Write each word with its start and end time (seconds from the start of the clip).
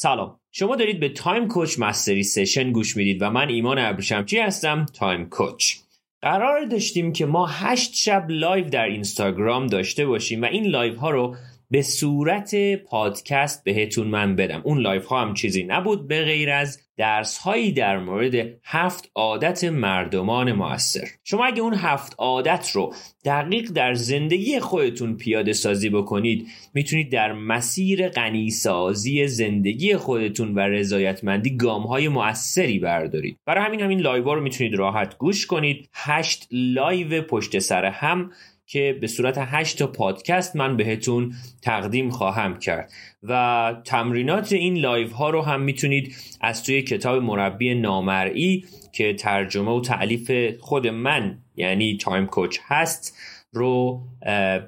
سلام. 0.00 0.40
شما 0.52 0.76
دارید 0.76 1.00
به 1.00 1.08
Time 1.08 1.48
Coach 1.48 1.78
Mastery 1.78 2.22
session 2.22 2.72
گوش 2.72 2.96
می‌دید 2.96 3.22
و 3.22 3.30
من 3.30 3.48
ایمان 3.48 3.78
ابریشمچی 3.78 4.38
هستم؟ 4.38 4.86
Time 4.86 5.28
Coach. 5.28 5.74
قرار 6.22 6.64
داشتیم 6.64 7.12
که 7.12 7.26
ما 7.26 7.46
هشت 7.46 7.94
شب 7.94 8.26
live 8.28 8.68
در 8.68 8.84
اینستاگرام 8.84 9.66
داشته 9.66 10.06
باشیم 10.06 10.42
و 10.42 10.44
این 10.44 10.66
live 10.66 10.96
ها 10.96 11.10
رو 11.10 11.36
به 11.70 11.82
صورت 11.82 12.54
پادکست 12.74 13.64
بهتون 13.64 14.06
من 14.06 14.36
بدم. 14.36 14.60
اون 14.64 14.78
live 14.78 15.06
ها 15.06 15.20
هم 15.20 15.34
چیزی 15.34 15.62
نبود 15.62 16.08
به 16.08 16.24
غیر 16.24 16.50
از 16.50 16.80
درس 16.96 17.38
هایی 17.38 17.72
در 17.72 17.98
مورد 17.98 18.34
هفت 18.64 19.10
عادت 19.14 19.64
مردمان 19.64 20.52
موثر. 20.52 21.08
شما 21.24 21.46
اگه 21.46 21.62
اون 21.62 21.74
هفت 21.74 22.14
عادت 22.18 22.70
رو 22.72 22.94
دقیق 23.24 23.70
در 23.70 23.94
زندگی 23.94 24.60
خودتون 24.60 25.16
پیاده 25.16 25.52
سازی 25.52 25.90
بکنید 25.90 26.46
می‌تونید 26.74 27.12
در 27.12 27.32
مسیر 27.32 28.08
غنی‌سازی 28.08 29.26
زندگی 29.26 29.96
خودتون 29.96 30.54
و 30.54 30.58
رضایتمندی 30.58 31.56
گام 31.56 31.82
های 31.82 32.08
موثری 32.08 32.78
بردارید. 32.78 33.38
برای 33.46 33.64
همین 33.64 33.80
همین 33.80 34.00
live 34.00 34.34
رو 34.34 34.40
می‌تونید 34.40 34.74
راحت 34.74 35.18
گوش 35.18 35.46
کنید. 35.46 35.88
هشت 35.94 36.48
live 36.50 37.22
پشت 37.22 37.58
سر 37.58 37.84
هم 37.84 38.30
که 38.70 38.98
به 39.00 39.06
صورت 39.06 39.34
8 39.38 39.78
تا 39.78 39.86
پادکست 39.86 40.56
من 40.56 40.76
بهتون 40.76 41.34
تقدیم 41.62 42.10
خواهم 42.10 42.58
کرد. 42.58 42.92
و 43.22 43.74
تمرینات 43.84 44.52
این 44.52 44.78
live 44.78 45.10
ها 45.10 45.30
رو 45.30 45.42
هم 45.42 45.60
می‌تونید 45.60 46.14
از 46.40 46.64
توی 46.64 46.82
کتاب 46.82 47.22
مربی 47.22 47.74
نامرئی 47.74 48.64
که 48.92 49.14
ترجمه 49.14 49.70
و 49.70 49.80
تألیف 49.80 50.30
خود 50.60 50.86
من 50.86 51.38
یعنی 51.56 51.96
Time 51.96 52.26
Coach 52.26 52.58
هست 52.66 53.16
رو 53.52 54.02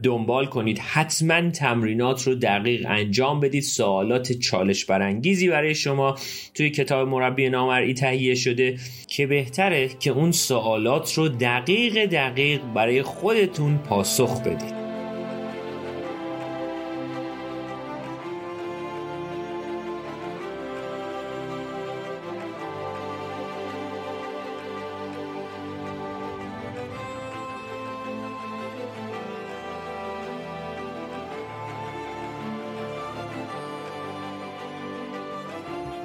دنبال 0.02 0.46
کنید. 0.46 0.78
حتما 0.78 1.50
تمرینات 1.50 2.26
رو 2.26 2.34
دقیق 2.34 2.86
انجام 2.88 3.40
بدید. 3.40 3.62
سوالات 3.62 4.32
چالش 4.32 4.84
برانگیزی 4.84 5.48
برای 5.48 5.74
شما 5.74 6.14
توی 6.54 6.70
کتاب 6.70 7.08
مربی 7.08 7.48
نامرئی 7.48 7.94
تهیه 7.94 8.34
شده 8.34 8.78
که 9.08 9.26
بهتره 9.26 9.88
که 9.88 10.10
اون 10.10 10.32
سوالات 10.32 11.14
رو 11.14 11.28
دقیق 11.28 12.06
دقیق 12.06 12.60
برای 12.74 13.02
خودتون 13.02 13.78
پاسخ 13.78 14.40
بدید. 14.40 14.89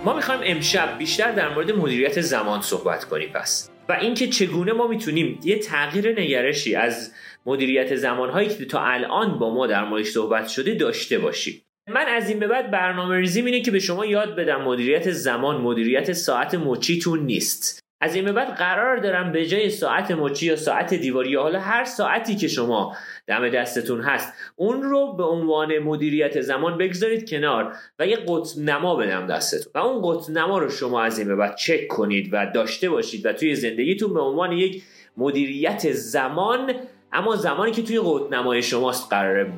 ما 0.05 0.13
می‌خوایم 0.13 0.41
امشب 0.43 0.97
بیشتر 0.97 1.31
در 1.31 1.53
مورد 1.53 1.71
مدیریت 1.71 2.21
زمان 2.21 2.61
صحبت 2.61 3.05
کنیم 3.05 3.29
پس. 3.29 3.69
و 3.89 3.93
اینکه 3.93 4.27
چگونه 4.27 4.73
ما 4.73 4.87
می‌تونیم 4.87 5.39
یه 5.43 5.59
تغییر 5.59 6.19
نگرشی 6.19 6.75
از 6.75 7.13
مدیریت 7.45 7.95
زمانهایی 7.95 8.49
که 8.49 8.65
تا 8.65 8.81
الان 8.83 9.39
با 9.39 9.53
ما 9.53 9.67
در 9.67 9.83
موردش 9.83 10.07
صحبت 10.07 10.47
شده 10.47 10.73
داشته 10.73 11.19
باشیم. 11.19 11.61
من 11.89 12.05
از 12.05 12.29
این 12.29 12.39
به 12.39 12.47
بعد 12.47 12.71
برنامه 12.71 13.17
ریزی 13.17 13.41
اینه 13.41 13.61
که 13.61 13.71
به 13.71 13.79
شما 13.79 14.05
یاد 14.05 14.35
بدم 14.35 14.61
مدیریت 14.61 15.11
زمان 15.11 15.61
مدیریت 15.61 16.13
ساعت 16.13 16.55
مچیتون 16.55 17.19
نیست. 17.19 17.84
از 18.05 18.15
این 18.15 18.25
به 18.25 18.31
بعد 18.31 18.55
قرار 18.55 18.97
دارم 18.97 19.31
به 19.31 19.45
جای 19.45 19.69
ساعت 19.69 20.11
مچی 20.11 20.45
یا 20.45 20.55
ساعت 20.55 20.93
دیواری 20.93 21.29
یا 21.29 21.41
حالا 21.41 21.59
هر 21.59 21.83
ساعتی 21.83 22.35
که 22.35 22.47
شما 22.47 22.95
دم 23.27 23.49
دستتون 23.49 24.01
هست 24.01 24.33
اون 24.55 24.83
رو 24.83 25.13
به 25.13 25.23
عنوان 25.23 25.79
مدیریت 25.79 26.41
زمان 26.41 26.77
بگذارید 26.77 27.29
کنار 27.29 27.75
و 27.99 28.07
یه 28.07 28.17
قطب 28.27 28.59
نما 28.59 28.95
بدم 28.95 29.27
دستتون. 29.27 29.71
و 29.75 29.77
اون 29.77 30.01
قطب 30.03 30.31
نما 30.31 30.57
رو 30.57 30.69
شما 30.69 31.03
از 31.03 31.19
این 31.19 31.27
به 31.27 31.35
بعد 31.35 31.55
چک 31.55 31.87
کنید 31.87 32.29
و 32.31 32.51
داشته 32.53 32.89
باشید 32.89 33.25
و 33.25 33.33
توی 33.33 33.55
زندگیتون 33.55 34.13
به 34.13 34.19
عنوان 34.19 34.51
یک 34.51 34.83
مدیریت 35.17 35.91
زمان 35.91 36.73
اما 37.13 37.35
زمانی 37.35 37.71
که 37.71 37.83
توی 37.83 37.99
قطب 37.99 38.33
نمای 38.33 38.61
شماست 38.61 39.09
قراره 39.09 39.51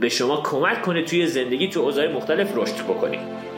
به 0.00 0.08
شما 0.08 0.42
کمک 0.42 0.82
کنه 0.82 1.02
توی 1.02 1.26
زندگی 1.26 1.68
تو 1.68 1.80
اوضاع 1.80 2.12
مختلف 2.12 2.56
رشد 2.56 2.84
بکنید. 2.84 3.57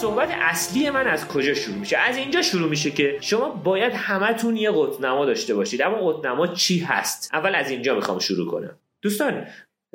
صحبت 0.00 0.28
اصلی 0.30 0.90
من 0.90 1.06
از 1.06 1.28
کجا 1.28 1.54
شروع 1.54 1.76
میشه؟ 1.76 1.98
از 1.98 2.16
اینجا 2.16 2.42
شروع 2.42 2.68
میشه 2.68 2.90
که 2.90 3.18
شما 3.20 3.48
باید 3.48 3.92
همتون 3.92 4.56
یه 4.56 4.70
قطنما 4.74 5.26
داشته 5.26 5.54
باشید. 5.54 5.82
اما 5.82 6.12
قطنما 6.12 6.46
چی 6.46 6.78
هست؟ 6.78 7.30
اول 7.32 7.54
از 7.54 7.70
اینجا 7.70 7.94
می‌خوام 7.94 8.18
شروع 8.18 8.50
کنم. 8.50 8.78
دوستان 9.02 9.46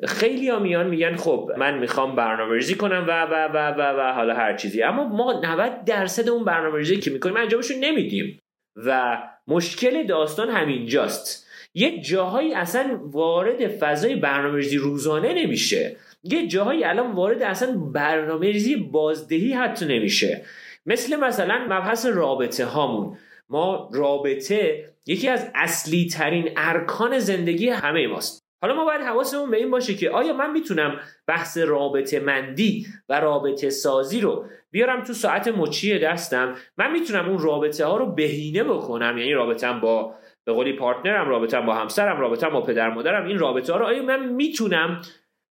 خیلی 0.07 0.49
ها 0.49 0.59
میان 0.59 0.88
میگن 0.88 1.16
خب 1.16 1.51
من 1.57 1.77
می‌خوام 1.77 2.16
برنامه 2.16 2.53
ریزی 2.53 2.75
کنم 2.75 3.05
و 3.07 3.23
و 3.23 3.49
و 3.53 3.71
و 3.77 3.81
و 3.99 4.13
حالا 4.13 4.35
هر 4.35 4.57
چیزی. 4.57 4.83
اما 4.83 5.03
ما 5.03 5.41
90 5.43 5.85
درصد 5.85 6.29
اون 6.29 6.43
برنامه 6.45 6.77
ریزی 6.77 6.97
که 6.97 7.11
می‌کنیم 7.11 7.37
انجامش 7.37 7.72
نمیدیم. 7.79 8.39
و 8.75 9.17
مشکل 9.47 10.03
داستان 10.03 10.49
همینجاست. 10.49 11.47
یه 11.73 12.01
جاهایی 12.01 12.53
اصلا 12.53 12.99
وارد 13.03 13.67
فضای 13.67 14.16
برنامه 14.16 14.55
ریزی 14.55 14.77
روزانه 14.77 15.33
نمیشه. 15.33 15.97
یه 16.31 16.47
جاهایی 16.47 16.83
الان 16.83 17.11
وارد 17.11 17.43
اصلا 17.43 17.77
برنامه 17.77 18.51
ریزی 18.51 18.75
بازدهی 18.75 19.53
حتی 19.53 19.85
نمیشه. 19.85 20.45
مثل 20.85 21.15
مثلا 21.15 21.65
مبحث 21.69 22.05
رابطه 22.05 22.65
هامون. 22.65 23.17
ما 23.49 23.89
رابطه 23.93 24.89
یکی 25.07 25.29
از 25.29 25.51
اصلی 25.55 26.07
ترین 26.07 26.49
ارکان 26.57 27.19
زندگی 27.19 27.69
همه 27.69 28.07
ماست. 28.07 28.45
حالا 28.61 28.75
ما 28.75 28.85
باید 28.85 29.01
حواسمون 29.01 29.51
به 29.51 29.57
این 29.57 29.71
باشه 29.71 29.93
که 29.93 30.09
آیا 30.09 30.33
من 30.33 30.51
می‌تونم 30.51 30.99
بحث 31.27 31.57
رابطه 31.57 32.19
مندی 32.19 32.85
و 33.09 33.19
رابطه 33.19 33.69
سازی 33.69 34.21
رو 34.21 34.45
بیارم 34.71 35.03
تو 35.03 35.13
ساعت 35.13 35.47
مچی 35.47 35.99
دستم؟ 35.99 36.55
من 36.77 36.91
می‌تونم 36.91 37.29
اون 37.29 37.39
رابطه 37.39 37.85
ها 37.85 37.97
رو 37.97 38.05
بهینه 38.11 38.63
بکنم 38.63 39.17
یعنی 39.17 39.33
رابطم 39.33 39.79
با 39.79 40.13
به 40.45 40.53
قولی 40.53 40.73
پارتنرم 40.73 41.29
رابطم 41.29 41.65
با 41.65 41.73
همسرم 41.73 42.19
رابطم 42.19 42.49
با 42.49 42.61
پدر 42.61 42.89
مادرم 42.89 43.27
این 43.27 43.39
رابطه 43.39 43.73
ها 43.73 43.79
رو 43.79 43.85
آیا 43.85 44.03
من 44.03 44.25
می‌تونم 44.25 45.01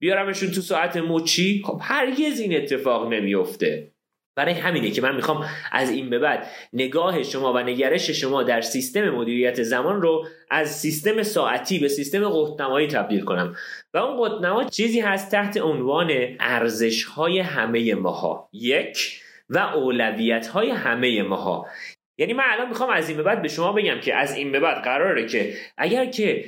بیارمشون 0.02 0.52
تو 0.52 0.62
ساعت 0.62 0.98
مچی 0.98 1.62
خب 1.66 1.80
هرگز 1.82 2.40
این 2.40 2.56
اتفاق 2.56 3.14
نمیفته 3.14 3.92
برای 4.36 4.54
همینه 4.54 4.92
که 4.92 5.02
من 5.02 5.16
می‌خوام 5.16 5.46
از 5.72 5.90
این 5.90 6.10
به 6.10 6.20
بعد 6.20 6.48
نگاه 6.74 7.24
شما 7.24 7.54
و 7.54 7.58
نگرش 7.58 8.10
شما 8.10 8.44
در 8.44 8.62
سیستم 8.62 9.10
مدیریت 9.10 9.64
زمان 9.64 10.02
رو 10.02 10.28
از 10.50 10.80
سیستم 10.80 11.24
ساعتی 11.24 11.80
به 11.80 11.88
سیستم 11.88 12.30
قطنمایی 12.30 12.88
تبدیل 12.88 13.22
کنم. 13.22 13.56
و 13.94 13.98
اون 13.98 14.28
قطنما 14.28 14.64
چیزی 14.64 15.00
هست 15.00 15.32
تحت 15.32 15.58
عنوان 15.58 16.12
ارزش 16.40 17.04
های 17.04 17.40
همه 17.40 17.96
ماها. 17.96 18.50
یک 18.54 19.22
و 19.50 19.58
اولویت 19.58 20.48
های 20.48 20.70
همه 20.70 21.24
ماها. 21.24 21.66
یعنی 22.18 22.34
من 22.34 22.44
الان 22.48 22.68
می‌خوام 22.68 22.90
از 22.90 23.10
این 23.10 23.18
به 23.18 23.24
بعد 23.24 23.42
به 23.42 23.48
شما 23.48 23.72
بگم 23.74 24.00
که 24.00 24.16
از 24.16 24.36
این 24.36 24.52
به 24.52 24.60
بعد 24.60 24.84
قراره 24.84 25.28
که 25.28 25.54
اگر 25.78 26.06
که 26.06 26.46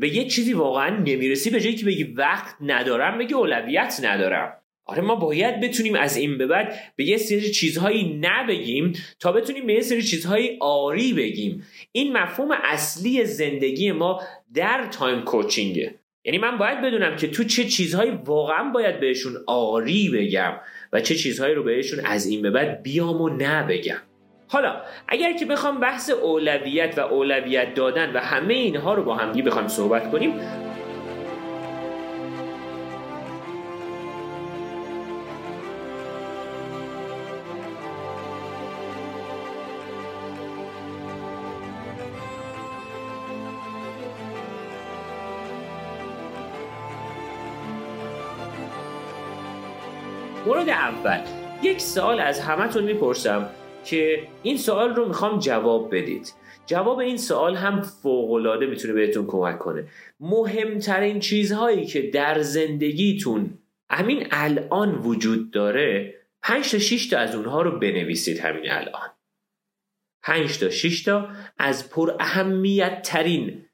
به 0.00 0.16
یه 0.16 0.28
چیزی 0.28 0.52
واقعا 0.52 0.96
نمی‌رسی 0.96 1.50
به 1.50 1.60
جایی 1.60 1.76
که 1.76 1.86
بگی 1.86 2.04
وقت 2.04 2.56
ندارم 2.60 3.18
بگی 3.18 3.34
اولویت 3.34 4.00
ندارم. 4.02 4.52
آره 4.88 5.02
ما 5.02 5.14
باید 5.14 5.60
بتونیم 5.60 5.94
از 5.94 6.16
این 6.16 6.38
به 6.38 6.46
بعد 6.46 6.92
به 6.96 7.04
یه 7.04 7.16
سری 7.16 7.50
چیزهایی 7.50 8.20
نبگیم 8.20 8.92
تا 9.20 9.32
بتونیم 9.32 9.66
به 9.66 9.72
یه 9.72 9.80
سری 9.80 10.02
چیزهایی 10.02 10.58
آری 10.60 11.12
بگیم. 11.12 11.66
این 11.92 12.12
مفهوم 12.12 12.50
اصلی 12.64 13.24
زندگی 13.24 13.92
ما 13.92 14.22
در 14.54 14.86
تایم 14.90 15.22
کوچینگه. 15.22 15.94
یعنی 16.24 16.38
من 16.38 16.58
باید 16.58 16.82
بدونم 16.82 17.16
که 17.16 17.28
تو 17.28 17.44
چه 17.44 17.64
چیزهایی 17.64 18.10
واقعا 18.24 18.70
باید 18.70 19.00
بهشون 19.00 19.32
آری 19.46 20.08
بگم 20.08 20.52
و 20.92 21.00
چه 21.00 21.14
چیزهایی 21.14 21.54
رو 21.54 21.62
بهشون 21.62 22.00
از 22.04 22.26
این 22.26 22.42
به 22.42 22.50
بعد 22.50 22.82
بیام 22.82 23.20
و 23.20 23.28
نبگم. 23.28 23.98
حالا 24.48 24.76
اگر 25.08 25.32
که 25.32 25.46
بخوام 25.46 25.80
بحث 25.80 26.10
اولویت 26.10 26.98
و 26.98 27.00
اولویت 27.00 27.74
دادن 27.74 28.16
و 28.16 28.18
همه 28.18 28.54
اینها 28.54 28.94
رو 28.94 29.02
با 29.02 29.14
همگی 29.14 29.42
بخوام 29.42 29.68
صحبت 29.68 30.10
کنیم 30.10 30.40
مورد 50.46 50.68
اول 50.68 51.20
یک 51.62 51.80
سال 51.80 52.20
از 52.20 52.40
همتون 52.40 52.84
می‌پرسم. 52.84 53.48
که 53.86 54.28
این 54.42 54.56
سوال 54.56 54.94
رو 54.94 55.08
می‌خوام 55.08 55.38
جواب 55.38 55.94
بدید. 55.94 56.32
جواب 56.66 56.98
این 56.98 57.16
سوال 57.16 57.56
هم 57.56 57.82
فوقالعاده 57.82 58.66
می‌تونه 58.66 58.94
بهتون 58.94 59.26
کمک 59.26 59.58
کنه. 59.58 59.88
مهمترین 60.20 61.20
چیزهایی 61.20 61.86
که 61.86 62.02
در 62.02 62.40
زندگیتون 62.40 63.58
همین 63.90 64.26
الان 64.30 64.94
وجود 64.94 65.50
داره 65.50 66.14
5 66.42 66.70
تا 66.70 66.78
6 66.78 67.06
تا 67.06 67.18
از 67.18 67.34
اونها 67.34 67.62
رو 67.62 67.78
بنویسید 67.78 68.38
همین 68.38 68.70
الان. 68.70 69.10
5 70.22 70.58
تا 70.58 70.70
6 70.70 71.02
تا 71.02 71.28
از 71.58 71.90
پر 71.90 72.12
اهمیت 72.20 73.02
ترین 73.02 73.64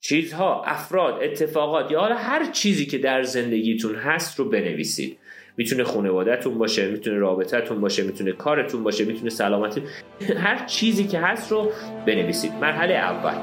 چیزها 0.00 0.62
افراد 0.62 1.22
اتفاقات 1.22 1.90
یا 1.90 2.04
هر 2.04 2.50
چیزی 2.50 2.86
که 2.86 2.98
در 2.98 3.22
زندگیتون 3.22 3.94
هست 3.94 4.38
رو 4.38 4.48
بنویسید. 4.48 5.18
می‌تونه 5.56 5.84
خانوادهتون 5.84 6.58
باشه 6.58 6.90
می‌تونه 6.90 7.18
رابطتون 7.18 7.80
باشه 7.80 8.02
می‌تونه 8.02 8.32
کارتون 8.32 8.82
باشه 8.82 9.04
می‌تونه 9.04 9.30
سلامتی 9.30 9.82
هر 10.44 10.66
چیزی 10.66 11.04
که 11.04 11.18
هست 11.18 11.52
رو 11.52 11.72
بنویسید. 12.06 12.52
مرحله 12.60 12.94
اول. 12.94 13.34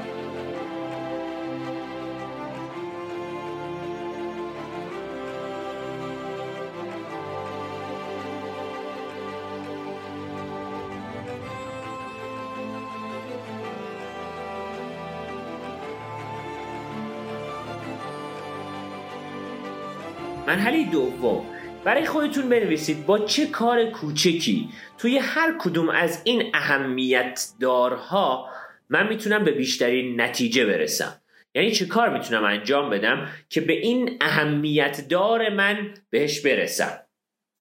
مرحله 20.48 20.84
دوم. 20.92 21.53
برای 21.86 22.06
خودتون 22.06 22.50
بنویسید 22.50 23.06
با 23.06 23.20
چه 23.20 23.48
کار 23.48 23.86
کوچکی 23.86 24.70
توی 24.98 25.18
هر 25.18 25.56
کدوم 25.60 25.90
از 25.90 26.22
این 26.24 26.44
اهمیت 26.54 27.48
دارها 27.60 28.50
من 28.90 29.08
می‌تونم 29.08 29.44
به 29.44 29.52
بیشترین 29.52 30.22
نتیجه 30.22 30.66
برسم. 30.66 31.22
یعنی 31.56 31.72
چه 31.72 31.86
کار 31.86 32.10
می‌تونم 32.10 32.44
انجام 32.44 32.90
بدم 32.90 33.30
که 33.50 33.62
به 33.62 33.74
این 33.74 34.18
اهمیت 34.22 35.08
دار 35.10 35.50
من 35.50 35.94
بهش 36.10 36.40
برسم؟ 36.40 37.00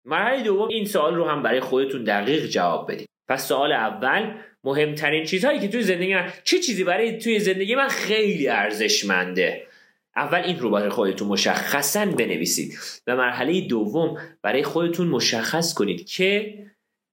مرحله 0.04 0.42
دوم 0.42 0.68
این 0.68 0.84
سوال 0.84 1.14
رو 1.14 1.24
هم 1.24 1.42
برای 1.42 1.60
خودتون 1.60 2.04
دقیق 2.04 2.46
جواب 2.46 2.92
بدید. 2.92 3.08
پس 3.28 3.48
سوال 3.48 3.72
اول 3.72 4.34
مهمترین 4.64 5.24
چیزهایی 5.24 5.60
که 5.60 5.68
توی 5.68 5.82
زندگی 5.82 6.14
من 6.14 6.32
چه 6.44 6.58
چیزی 6.58 6.84
برای 6.84 7.18
توی 7.18 7.38
زندگی 7.38 7.74
من 7.74 7.88
خیلی 7.88 8.48
ارزشمنده؟ 8.48 9.66
اول 10.16 10.38
این 10.38 10.58
رو 10.58 10.70
برای 10.70 10.88
خودتون 10.88 11.28
مشخصا 11.28 12.06
بنویسید 12.06 12.78
و 13.06 13.16
مرحله 13.16 13.60
دوم 13.60 14.18
برای 14.42 14.62
خودتون 14.62 15.08
مشخص 15.08 15.74
کنید 15.74 16.06
که 16.06 16.58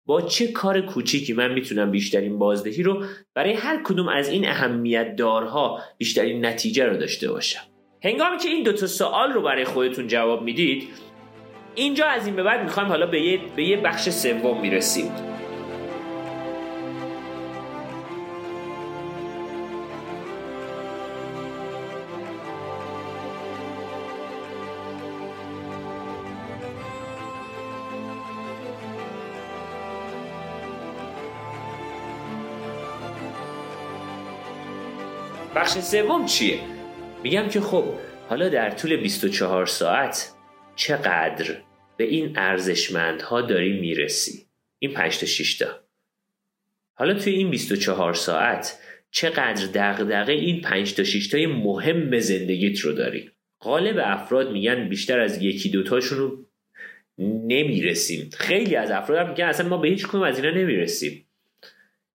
با 0.06 0.22
چه 0.22 0.48
کار 0.48 0.82
کوچیکی 0.82 1.34
من 1.34 1.54
می‌تونم 1.54 1.92
بیشترین 1.92 2.40
بازدهی 2.40 2.84
رو 2.84 3.04
برای 3.36 3.54
هر 3.54 3.84
کدوم 3.84 4.08
از 4.08 4.30
این 4.30 4.48
اهمیت 4.48 5.16
دارها 5.16 5.80
بیشترین 5.98 6.46
نتیجه 6.46 6.86
رو 6.86 6.98
داشته 6.98 7.32
باشم. 7.32 7.62
هنگامی 8.04 8.38
که 8.38 8.50
این 8.50 8.64
دوتا 8.64 8.88
سوال 8.88 9.34
رو 9.34 9.42
برای 9.42 9.66
خودتون 9.66 10.08
جواب 10.08 10.44
می‌دید 10.44 10.88
اینجا 11.76 12.06
از 12.06 12.26
این 12.26 12.36
به 12.36 12.44
بعد 12.44 12.64
می‌خوایم 12.64 12.90
حالا 12.90 13.06
به 13.06 13.22
یه, 13.22 13.40
به 13.56 13.64
یه 13.64 13.78
بخش 13.78 14.10
سوم 14.10 14.62
می‌رسیم. 14.62 15.29
بخش 35.60 35.80
سوم 35.80 36.26
چیه؟ 36.26 36.60
میگم 37.24 37.48
که 37.50 37.62
خب 37.62 37.86
حالا 38.30 38.50
در 38.50 38.70
طول 38.70 38.98
24 38.98 39.66
ساعت 39.66 40.32
چقدر 40.76 41.56
به 41.98 42.04
این 42.04 42.38
ارزشمندها 42.38 43.42
داری 43.42 43.80
می‌رسی؟ 43.80 44.46
این 44.80 44.94
5 44.94 45.18
تا 45.18 45.26
6 45.26 45.58
تا. 45.58 45.68
حالا 46.94 47.14
توی 47.14 47.34
این 47.34 47.50
24 47.50 48.14
ساعت 48.14 48.80
چقدر 49.12 49.66
دغدغه 49.66 50.34
این 50.34 50.62
5 50.62 50.94
تا 50.94 51.04
6 51.04 51.28
تای 51.28 51.46
مهم 51.48 52.20
زندگیت 52.20 52.80
رو 52.80 52.94
داری؟ 52.94 53.32
غالب 53.62 54.00
افراد 54.04 54.52
میگن 54.52 54.90
بیشتر 54.90 55.20
از 55.20 55.42
یکی 55.42 55.70
دوتاشون 55.70 56.18
رو 56.18 56.46
نمی‌رسیم. 57.18 58.30
خیلی 58.38 58.76
از 58.76 58.92
افراد 58.92 59.20
هم 59.20 59.30
میگن 59.30 59.46
اصلا 59.46 59.68
ما 59.68 59.78
به 59.78 59.88
هیچ 59.88 60.08
کدوم 60.08 60.22
از 60.22 60.40
اینا 60.40 60.58
نمی‌رسیم. 60.58 61.26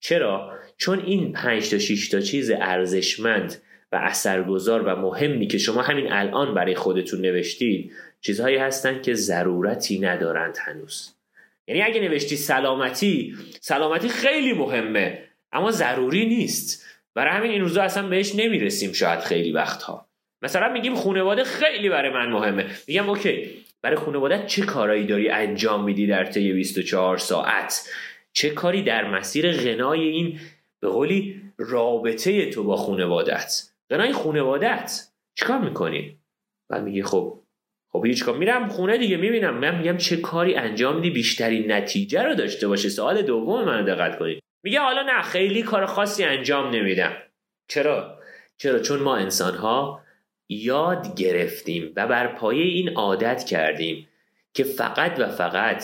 چرا؟ 0.03 0.59
چون 0.77 1.00
این 1.00 1.31
5 1.31 1.69
تا 1.69 1.77
6 1.77 2.09
تا 2.09 2.19
چیز 2.19 2.51
ارزشمند 2.51 3.61
و 3.91 3.95
اثرگذار 3.95 4.81
و 4.81 4.95
مهمی 4.95 5.47
که 5.47 5.57
شما 5.57 5.81
همین 5.81 6.11
الان 6.11 6.53
برای 6.53 6.75
خودتون 6.75 7.21
نوشتید 7.21 7.91
چیزهایی 8.21 8.57
هستند 8.57 9.03
که 9.03 9.13
ضرورتی 9.13 10.00
ندارند 10.00 10.57
هنوز. 10.61 11.15
یعنی 11.67 11.81
اگه 11.81 12.01
نوشتی 12.01 12.35
سلامتی 12.35 13.35
سلامتی 13.59 14.09
خیلی 14.09 14.53
مهمه 14.53 15.23
اما 15.51 15.71
ضروری 15.71 16.25
نیست. 16.25 16.85
برای 17.15 17.33
همین 17.33 17.51
این 17.51 17.61
روزا 17.61 17.81
اصلا 17.81 18.07
بهش 18.07 18.35
نمی‌رسیم 18.35 18.91
شاید 18.91 19.19
خیلی 19.19 19.51
وقتها. 19.51 20.07
مثلا 20.41 20.73
میگیم 20.73 20.95
خانواده 20.95 21.44
خیلی 21.44 21.89
برای 21.89 22.13
من 22.13 22.29
مهمه. 22.29 22.65
میگم 22.88 23.09
اوکی 23.09 23.50
برای 23.81 23.97
خانواده 23.97 24.44
چه 24.47 24.61
کارایی 24.61 25.05
داری 25.05 25.29
انجام 25.29 25.83
میدی 25.83 26.07
در 26.07 26.25
طی 26.25 26.53
24 26.53 27.17
ساعت؟ 27.17 27.89
چه 28.33 28.50
کاری 28.50 28.83
در 28.83 29.09
مسیر 29.09 29.51
غنای 29.51 30.01
این 30.01 30.39
به 30.80 30.89
قولی 30.89 31.41
رابطه 31.57 32.50
تو 32.50 32.63
با 32.63 32.75
خانوادت 32.75 33.63
غنای 33.89 34.13
خانوادت 34.13 35.07
چیکار 35.35 35.57
می‌کنی؟ 35.57 36.18
بعد 36.69 36.83
میگی 36.83 37.03
خب 37.03 37.39
خب 37.89 38.06
هیچ 38.06 38.24
کار 38.24 38.38
میرم 38.38 38.68
خونه 38.68 38.97
دیگه 38.97 39.18
می‌بینم. 39.18 39.57
من 39.57 39.77
میگم 39.77 39.97
چه 39.97 40.18
کاری 40.18 40.56
انجام 40.56 40.95
میدی 40.95 41.09
بیشترین 41.09 41.71
نتیجه 41.71 42.24
رو 42.24 42.35
داشته 42.35 42.68
باشه. 42.68 42.89
سوال 42.89 43.21
دوم 43.21 43.65
من 43.65 43.85
دقت 43.85 44.19
کنید. 44.19 44.44
میگه 44.63 44.79
حالا 44.79 45.01
نه 45.01 45.21
خیلی 45.21 45.63
کار 45.63 45.86
خاصی 45.86 46.24
انجام 46.24 46.69
نمیدم. 46.69 47.13
چرا؟ 47.68 48.19
چرا؟ 48.57 48.79
چون 48.79 49.00
ما 49.00 49.15
انسان 49.15 49.56
ها 49.56 50.01
یاد 50.50 51.15
گرفتیم 51.15 51.94
و 51.95 52.07
بر 52.07 52.27
پایه 52.27 52.63
این 52.63 52.89
عادت 52.89 53.44
کردیم 53.44 54.07
که 54.53 54.63
فقط 54.63 55.19
و 55.19 55.27
فقط 55.27 55.83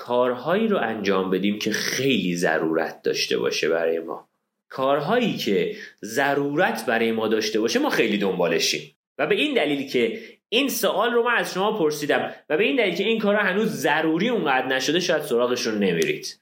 کارهایی 0.00 0.68
رو 0.68 0.78
انجام 0.78 1.30
بدیم 1.30 1.58
که 1.58 1.72
خیلی 1.72 2.36
ضرورت 2.36 3.02
داشته 3.02 3.38
باشه 3.38 3.68
برای 3.68 3.98
ما. 3.98 4.28
کارهایی 4.68 5.36
که 5.36 5.76
ضرورت 6.04 6.86
برای 6.86 7.12
ما 7.12 7.28
داشته 7.28 7.60
باشه 7.60 7.78
ما 7.78 7.90
خیلی 7.90 8.18
دنبالشیم. 8.18 8.96
و 9.18 9.26
به 9.26 9.34
این 9.34 9.54
دلیل 9.54 9.88
که 9.90 10.20
این 10.48 10.68
سوال 10.68 11.12
رو 11.12 11.22
من 11.22 11.34
از 11.36 11.54
شما 11.54 11.78
پرسیدم 11.78 12.32
و 12.48 12.56
به 12.56 12.64
این 12.64 12.76
دلیل 12.76 12.94
که 12.94 13.04
این 13.04 13.18
کارها 13.18 13.42
هنوز 13.42 13.68
ضروری 13.68 14.28
اونقدر 14.28 14.66
نشده 14.66 15.00
شاید 15.00 15.22
سراغشون 15.22 15.78
نمیرید. 15.78 16.40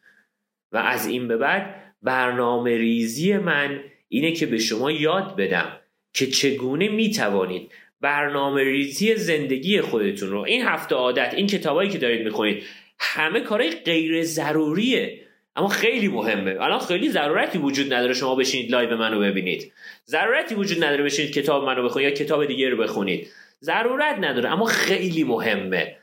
و 0.73 0.77
از 0.77 1.07
این 1.07 1.29
به 1.29 1.37
بعد 1.37 1.95
برنامه 2.03 2.77
ریزی 2.77 3.37
من 3.37 3.81
اینه 4.09 4.33
که 4.33 4.47
به 4.47 4.59
شما 4.59 4.91
یاد 4.91 5.37
بدم 5.37 5.81
که 6.13 6.27
چگونه 6.27 6.89
می‌توانید 6.89 7.73
برنامه 8.01 8.65
ریزی 8.65 9.17
زندگی 9.17 9.81
خودتون 9.81 10.31
رو 10.31 10.39
این 10.39 10.63
هفت 10.63 10.95
عادت 10.95 11.35
این 11.35 11.47
کتابایی 11.47 11.91
که 11.91 11.99
دارید 11.99 12.25
می‌خونید 12.25 12.63
همه 12.99 13.41
کارهای 13.41 13.71
غیر 13.71 14.23
ضروریه. 14.23 15.21
اما 15.57 15.69
خیلی 15.69 16.09
مهمه. 16.09 16.51
الان 16.61 16.79
خیلی 16.79 17.09
ضرورتی 17.09 17.59
وجود 17.59 17.95
نداره 17.95 18.15
شما 18.15 18.35
بشینید 18.35 18.71
live 18.71 18.97
منو 18.97 19.21
ببینید. 19.21 19.73
ضرورتی 20.07 20.55
وجود 20.55 20.85
نداره 20.85 21.05
بشینید 21.05 21.33
کتاب 21.33 21.65
منو 21.65 21.85
بخونید 21.85 22.09
یا 22.09 22.15
کتاب 22.15 22.47
دیگه 22.47 22.69
رو 22.69 22.77
بخونید. 22.77 23.29
ضرورت 23.63 24.17
نداره 24.21 24.53
اما 24.53 24.65
خیلی 24.65 25.25
مهمه. 25.25 25.97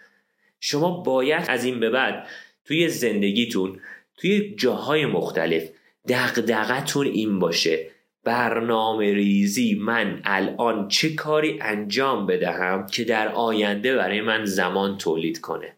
شما 0.59 0.91
باید 0.91 1.45
از 1.47 1.65
این 1.65 1.79
به 1.79 1.89
بعد 1.89 2.27
توی 2.65 2.89
زندگیتون 2.89 3.79
توی 4.17 4.55
جاهای 4.55 5.05
مختلف 5.05 5.69
دغدغتون 6.07 7.07
این 7.07 7.39
باشه. 7.39 7.87
برنامه 8.23 9.13
ریزی 9.13 9.75
من 9.75 10.21
الان 10.23 10.87
چه 10.87 11.15
کاری 11.15 11.59
انجام 11.61 12.27
بدهم 12.27 12.87
که 12.87 13.03
در 13.03 13.27
آینده 13.27 13.95
برای 13.95 14.21
من 14.21 14.45
زمان 14.45 14.97
تولید 14.97 15.41
کنه. 15.41 15.75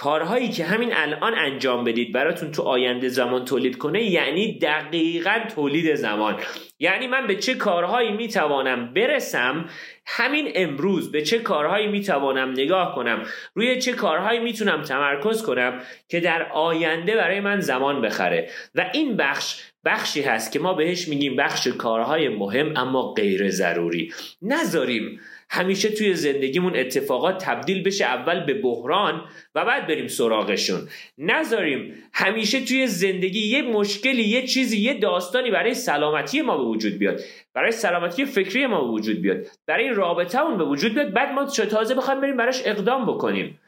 کارهایی 0.00 0.48
که 0.48 0.64
همین 0.64 0.90
الان 0.94 1.34
انجام 1.34 1.84
بدید 1.84 2.12
براتون 2.12 2.50
تو 2.50 2.62
آینده 2.62 3.08
زمان 3.08 3.44
تولید 3.44 3.78
کنه 3.78 4.02
یعنی 4.02 4.58
دقیقا 4.58 5.38
تولید 5.54 5.94
زمان. 5.94 6.36
یعنی 6.78 7.06
من 7.06 7.26
به 7.26 7.36
چه 7.36 7.54
کارهایی 7.54 8.12
می‌توانم 8.12 8.94
برسم؟ 8.94 9.68
همین 10.06 10.52
امروز 10.54 11.12
به 11.12 11.22
چه 11.22 11.38
کارهایی 11.38 11.86
می‌توانم 11.86 12.50
نگاه 12.50 12.94
کنم؟ 12.94 13.22
روی 13.54 13.78
چه 13.78 13.92
کارهایی 13.92 14.40
می‌تونم 14.40 14.82
تمرکز 14.82 15.42
کنم 15.42 15.80
که 16.08 16.20
در 16.20 16.52
آینده 16.52 17.16
برای 17.16 17.40
من 17.40 17.60
زمان 17.60 18.00
بخره؟ 18.00 18.50
و 18.74 18.90
این 18.92 19.16
بخش 19.16 19.62
بخشی 19.84 20.22
هست 20.22 20.52
که 20.52 20.58
ما 20.58 20.74
بهش 20.74 21.08
میگیم 21.08 21.36
بخش 21.36 21.66
کارهای 21.66 22.28
مهم 22.28 22.76
اما 22.76 23.12
غیر 23.12 23.50
ضروری. 23.50 24.12
نذاریم 24.42 25.20
همیشه 25.50 25.88
توی 25.88 26.14
زندگیمون 26.14 26.76
اتفاقات 26.76 27.44
تبدیل 27.44 27.82
بشه 27.82 28.04
اول 28.04 28.44
به 28.44 28.54
بحران 28.54 29.24
و 29.54 29.64
بعد 29.64 29.86
بریم 29.86 30.06
سراغشون. 30.06 30.88
نذاریم 31.18 31.94
همیشه 32.12 32.60
توی 32.64 32.86
زندگی 32.86 33.46
یه 33.46 33.62
مشکلی 33.62 34.24
یه 34.24 34.46
چیزی 34.46 34.80
یه 34.80 34.94
داستانی 34.94 35.50
برای 35.50 35.74
سلامتی 35.74 36.42
ما 36.42 36.56
به 36.56 36.64
وجود 36.64 36.98
بیاد. 36.98 37.20
برای 37.54 37.72
سلامتی 37.72 38.24
فکری 38.24 38.66
ما 38.66 38.84
به 38.84 38.90
وجود 38.90 39.22
بیاد. 39.22 39.46
برای 39.66 39.88
رابطه 39.88 40.42
اون 40.42 40.58
به 40.58 40.64
وجود 40.64 40.94
بیاد. 40.94 41.12
بعد 41.12 41.32
ما 41.32 41.44
تازه 41.44 41.94
بخوایم 41.94 42.20
بریم 42.20 42.36
براش 42.36 42.62
اقدام 42.64 43.06
بکنیم. 43.06 43.60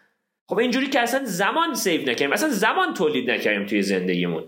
خب 0.49 0.58
اینجوری 0.58 0.87
که 0.87 1.00
اصلا 1.00 1.25
زمان 1.25 1.75
سیو 1.75 2.10
نکنیم 2.10 2.32
اصلا 2.32 2.49
زمان 2.49 2.94
تولید 2.94 3.30
نکردیم 3.30 3.66
توی 3.66 3.82
زندگیمون. 3.82 4.44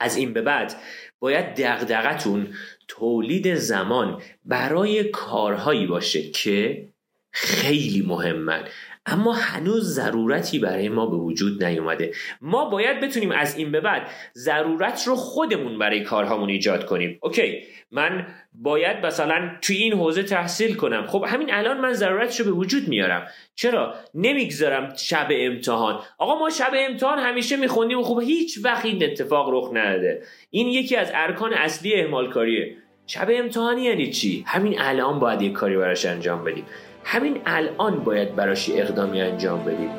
از 0.00 0.16
این 0.16 0.32
به 0.32 0.42
بعد 0.42 0.74
باید 1.18 1.54
دغدغتون 1.54 2.54
تولید 2.88 3.54
زمان 3.54 4.22
برای 4.44 5.04
کارهایی 5.04 5.86
باشه 5.86 6.30
که 6.30 6.88
خیلی 7.30 8.02
مهمن. 8.02 8.64
اما 9.06 9.32
هنوز 9.32 9.94
ضرورتی 9.94 10.58
برای 10.58 10.88
ما 10.88 11.06
به 11.06 11.16
وجود 11.16 11.64
نیومده. 11.64 12.12
ما 12.40 12.64
باید 12.64 13.00
بتونیم 13.00 13.30
از 13.30 13.58
این 13.58 13.72
به 13.72 13.80
بعد 13.80 14.10
ضرورت 14.34 15.06
رو 15.06 15.16
خودمون 15.16 15.78
برای 15.78 16.00
کارهامون 16.00 16.48
ایجاد 16.48 16.86
کنیم. 16.86 17.18
اوکی 17.22 17.62
من 17.90 18.26
باید 18.54 19.06
مثلا 19.06 19.50
توی 19.62 19.76
این 19.76 19.92
حوزه 19.92 20.22
تحصیل 20.22 20.74
کنم. 20.74 21.06
خب 21.06 21.24
همین 21.28 21.54
الان 21.54 21.80
من 21.80 21.92
ضرورتش 21.92 22.40
رو 22.40 22.46
به 22.46 22.52
وجود 22.52 22.88
میارم. 22.88 23.26
چرا؟ 23.54 23.94
نمی‌گذارم 24.14 24.94
شب 24.96 25.28
امتحان. 25.30 26.00
آقا 26.18 26.38
ما 26.38 26.50
شب 26.50 26.72
امتحان 26.74 27.18
همیشه 27.18 27.56
میخوندیم 27.56 27.98
و 27.98 28.02
خب 28.02 28.20
هیچ 28.20 28.58
وقت 28.64 28.84
این 28.84 29.04
اتفاق 29.04 29.50
رخ 29.50 29.70
نداده. 29.72 30.22
این 30.50 30.68
یکی 30.68 30.96
از 30.96 31.10
ارکان 31.14 31.54
اصلی 31.54 31.94
اهمال 31.94 32.30
کاریه 32.30 32.76
شب 33.06 33.28
امتحانی 33.30 33.82
یعنی 33.82 34.10
چی؟ 34.10 34.44
همین 34.46 34.80
الان 34.80 35.18
باید 35.18 35.42
یک 35.42 35.52
کاری 35.52 35.76
براش 35.76 36.06
انجام 36.06 36.44
بدیم. 36.44 36.64
همین 37.08 37.42
الان 37.46 38.04
باید 38.04 38.36
براش 38.36 38.70
اقدامی 38.70 39.20
انجام 39.20 39.64
بدیم. 39.64 39.90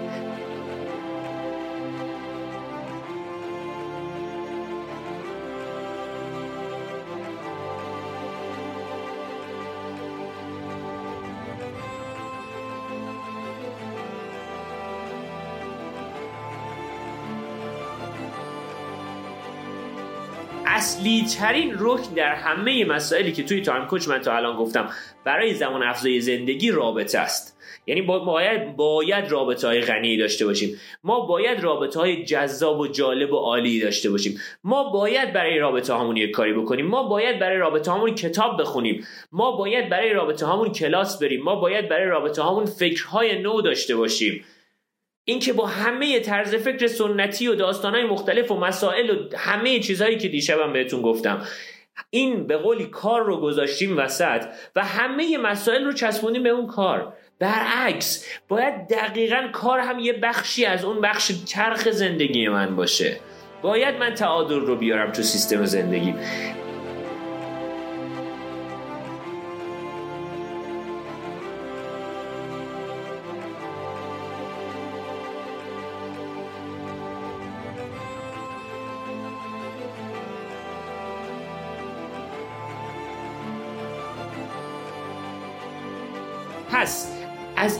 اصلی 20.78 21.26
ترین 21.40 21.76
رکن 21.80 22.14
در 22.16 22.36
همه 22.36 22.86
مسائلی 22.86 23.32
که 23.32 23.44
توی 23.44 23.62
تایم 23.62 23.86
کوچ 23.86 24.08
من 24.08 24.22
تا 24.22 24.36
الان 24.36 24.58
گفتم 24.58 24.90
برای 25.24 25.54
زمان 25.54 25.84
افزای 25.84 26.22
زندگی 26.22 26.72
رابطه 26.72 27.20
است. 27.20 27.58
یعنی 27.88 28.02
باید 28.02 28.76
باید 28.76 29.32
رابطه 29.32 29.68
های 29.68 29.82
غنی 29.82 30.18
داشته 30.18 30.46
باشیم. 30.46 30.80
ما 31.04 31.20
باید 31.20 31.60
رابطه 31.64 32.00
های 32.00 32.24
جذاب 32.24 32.80
و 32.80 32.88
جالب 32.88 33.34
و 33.34 33.38
عالی 33.38 33.80
داشته 33.80 34.10
باشیم. 34.10 34.40
ما 34.64 34.90
باید 34.90 35.34
برای 35.34 35.60
رابطه 35.60 35.94
هامون 35.94 36.18
یک 36.18 36.32
کاری 36.32 36.54
بکنیم. 36.54 36.88
ما 36.88 37.04
باید 37.04 37.40
برای 37.40 37.58
رابطه 37.58 37.92
هامون 37.92 38.16
کتاب 38.16 38.62
بخونیم. 38.62 39.08
ما 39.32 39.52
باید 39.52 39.90
برای 39.90 40.14
رابطه 40.14 40.46
هامون 40.46 40.72
کلاس 40.72 41.20
بریم. 41.20 41.44
ما 41.44 41.56
باید 41.56 41.90
برای 41.90 42.06
رابطه 42.06 42.42
هامون 42.42 42.66
فکرهای 42.66 43.42
نو 43.42 43.62
داشته 43.62 43.96
باشیم. 43.96 44.44
اینکه 45.30 45.54
با 45.54 45.66
همه 45.66 46.20
طرز 46.20 46.56
فکر 46.56 46.88
سنتی 46.88 47.48
و 47.48 47.56
داستانهای 47.56 48.04
مختلف 48.04 48.52
و 48.52 48.60
مسائل 48.60 49.10
و 49.10 49.38
همه 49.38 49.80
چیزهایی 49.80 50.18
که 50.18 50.28
دیشبم 50.28 50.74
بهتون 50.74 51.02
گفتم 51.02 51.48
این 52.10 52.48
به 52.48 52.58
قولی 52.58 52.86
کار 52.86 53.24
رو 53.24 53.38
گذاشتیم 53.38 53.98
وسط 53.98 54.46
و 54.76 54.86
همه 54.86 55.38
مسائل 55.38 55.86
رو 55.86 55.94
چسبونیم 55.94 56.44
به 56.44 56.50
اون 56.50 56.68
کار. 56.68 57.14
برعکس 57.40 58.28
باید 58.48 58.88
دقیقا 58.88 59.50
کار 59.54 59.80
هم 59.80 60.00
یه 60.00 60.14
بخشی 60.14 60.66
از 60.66 60.86
اون 60.86 61.02
بخش 61.02 61.32
چرخ 61.46 61.90
زندگی 61.90 62.48
من 62.48 62.76
باشه. 62.76 63.20
باید 63.62 63.96
من 63.96 64.14
تعادل 64.14 64.60
رو 64.60 64.76
بیارم 64.76 65.12
تو 65.12 65.22
سیستم 65.22 65.66
زندگی 65.66 66.14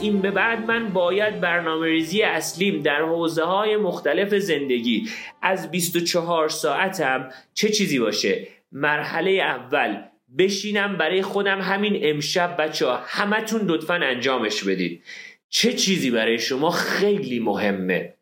این 0.08 0.20
به 0.20 0.30
بعد 0.30 0.66
من 0.66 0.88
باید 0.88 1.40
برنامه 1.40 1.86
ریزی 1.86 2.22
اصلیم 2.22 2.82
در 2.82 3.02
حوزه 3.02 3.42
های 3.44 3.76
مختلف 3.76 4.34
زندگی. 4.34 5.08
از 5.42 5.70
24 5.70 6.48
ساعتم 6.48 7.28
چه 7.54 7.68
چیزی 7.68 7.98
باشه؟ 7.98 8.46
مرحله 8.72 9.30
اول 9.30 10.02
بشینم 10.38 10.96
برای 10.96 11.22
خودم 11.22 11.60
همین 11.60 12.00
امشب 12.02 12.56
بچه 12.58 12.86
ها 12.86 13.00
همتون 13.06 13.60
لطفا 13.66 13.94
انجامش 13.94 14.64
بدید. 14.64 15.02
چه 15.48 15.72
چیزی 15.72 16.10
برای 16.10 16.38
شما 16.38 16.70
خیلی 16.70 17.38
مهمه؟ 17.38 18.14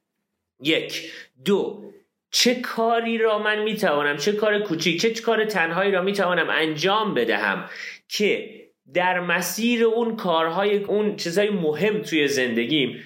یک. 0.62 1.12
دو. 1.44 1.82
چه 2.30 2.54
کاری 2.54 3.18
را 3.18 3.38
من 3.38 3.62
می‌توانم؟ 3.62 4.16
چه 4.16 4.32
کار 4.32 4.58
کوچیک 4.58 5.00
چه 5.00 5.10
کار 5.10 5.44
تنهایی 5.44 5.92
را 5.92 6.02
می‌توانم 6.02 6.50
انجام 6.50 7.14
بدهم؟ 7.14 7.64
که 8.08 8.65
در 8.94 9.20
مسیر 9.20 9.84
اون 9.84 10.16
کارهای 10.16 10.84
اون 10.84 11.16
چیزهای 11.16 11.50
مهم 11.50 12.02
توی 12.02 12.28
زندگیم 12.28 13.02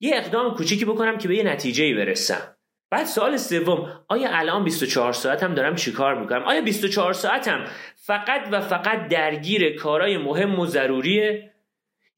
یه 0.00 0.16
اقدام 0.16 0.54
کوچیکی 0.54 0.84
بکنم 0.84 1.18
که 1.18 1.28
به 1.28 1.36
یه 1.36 1.42
نتیجه 1.42 1.94
برسم. 1.94 2.56
بعد 2.90 3.06
سوال 3.06 3.36
سوم 3.36 4.04
آیا 4.08 4.28
الان 4.32 4.64
24 4.64 5.12
ساعتم 5.12 5.54
دارم 5.54 5.74
چیکار 5.74 6.20
می‌کنم؟ 6.20 6.42
آیا 6.42 6.60
24 6.60 7.12
ساعتم 7.12 7.64
فقط 7.96 8.48
و 8.50 8.60
فقط 8.60 9.08
درگیر 9.08 9.76
کارهای 9.76 10.18
مهم 10.18 10.58
و 10.58 10.66
ضروریه؟ 10.66 11.50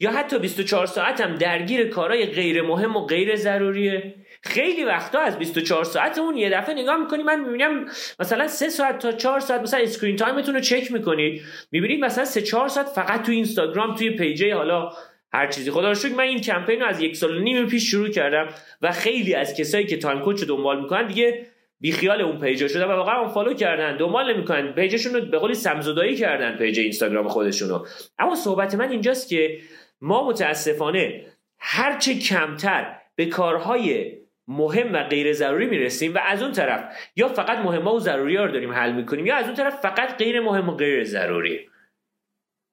یا 0.01 0.11
حتی 0.11 0.39
24 0.39 0.87
ساعتم 0.87 1.35
درگیر 1.35 1.89
کارهای 1.89 2.27
غیر 2.27 2.63
مهم 2.63 2.97
و 2.97 3.07
غیر 3.07 3.37
ضروریه؟ 3.37 4.15
خیلی 4.47 4.85
وقتا 4.85 5.21
از 5.21 5.39
24 5.39 5.85
ساعتمون 5.85 6.37
یه 6.37 6.51
دفعه 6.51 6.75
نگاه 6.75 6.97
می‌کنی 6.97 7.23
من 7.23 7.41
می‌بینم 7.41 7.87
مثلا 8.21 8.49
3 8.49 8.69
ساعت 8.69 8.99
تا 8.99 9.13
4 9.13 9.41
ساعت 9.41 9.61
مثلا 9.61 9.81
screen 9.81 10.17
time 10.17 10.39
تون 10.39 10.55
رو 10.55 10.61
چک 10.61 10.93
می‌کنید. 10.93 11.43
می‌بینید 11.73 12.05
مثلا 12.05 12.25
3 12.25 12.43
4 12.43 12.69
ساعت 12.69 12.87
فقط 12.87 13.23
تو 13.23 13.33
اینستاگرام 13.33 13.95
توی 13.95 14.11
page 14.11 14.46
ه 14.46 14.55
حالا 14.55 14.91
هر 15.33 15.47
چیزی. 15.47 15.71
خدا 15.71 15.93
رو 15.93 15.97
من 16.17 16.25
این 16.25 16.41
کمپین 16.41 16.81
رو 16.81 16.87
از 16.87 17.01
یک 17.01 17.17
سال 17.17 17.37
و 17.37 17.41
نیم 17.41 17.67
پیش 17.67 17.91
شروع 17.91 18.09
کردم 18.09 18.49
و 18.83 18.93
خیلی 18.93 19.35
از 19.35 19.57
کسایی 19.57 19.87
که 19.87 19.97
Time 19.97 20.21
Coach 20.21 20.41
رو 20.41 20.47
دنبال 20.47 20.81
می‌کنن 20.81 21.07
دیگه 21.07 21.47
بیخیال 21.81 22.21
اون 22.21 22.41
page 22.41 22.63
ا 22.63 22.69
شده 22.69 22.87
و 22.87 22.91
واقعا 22.91 23.21
اون 23.21 23.29
follow 23.29 23.55
کردن 23.55 23.97
دنبال 23.97 24.35
نمی‌کنن. 24.35 24.73
page 24.73 24.94
شون 24.94 25.15
رو 25.15 25.21
به 25.21 25.39
قولی 25.39 25.55
سمزدایی 25.55 26.17
کردن 26.17 26.57
page 26.57 26.79
اینستاگرام 26.79 27.29
خودشون 27.29 27.69
رو. 27.69 27.87
اما 28.19 28.35
صحبت 28.35 28.75
من 28.75 28.91
اینجاست 28.91 29.29
که 29.29 29.59
ما 30.01 30.29
متاسفانه 30.29 31.25
هرچه 31.59 32.15
کمتر 32.19 32.97
به 33.17 33.27
کارهای 33.27 34.13
مهم 34.49 34.93
و 34.93 35.03
غیر 35.03 35.33
ضروری 35.33 35.67
می‌رسیم 35.67 36.15
و 36.15 36.19
از 36.19 36.43
اون 36.43 36.53
طرف 36.53 36.97
یا 37.17 37.29
فقط 37.29 37.59
مهم 37.59 37.89
و 37.89 37.99
ضروری 37.99 38.37
ها 38.37 38.45
رو 38.45 38.53
داریم 38.53 38.73
حل 38.73 38.93
می‌کنیم 38.93 39.27
یا 39.27 39.37
از 39.37 39.45
اون 39.45 39.55
طرف 39.55 39.81
فقط 39.81 40.17
غیر 40.19 40.41
مهم 40.41 40.69
و 40.69 40.73
غیر 40.73 41.05
ضروری. 41.05 41.69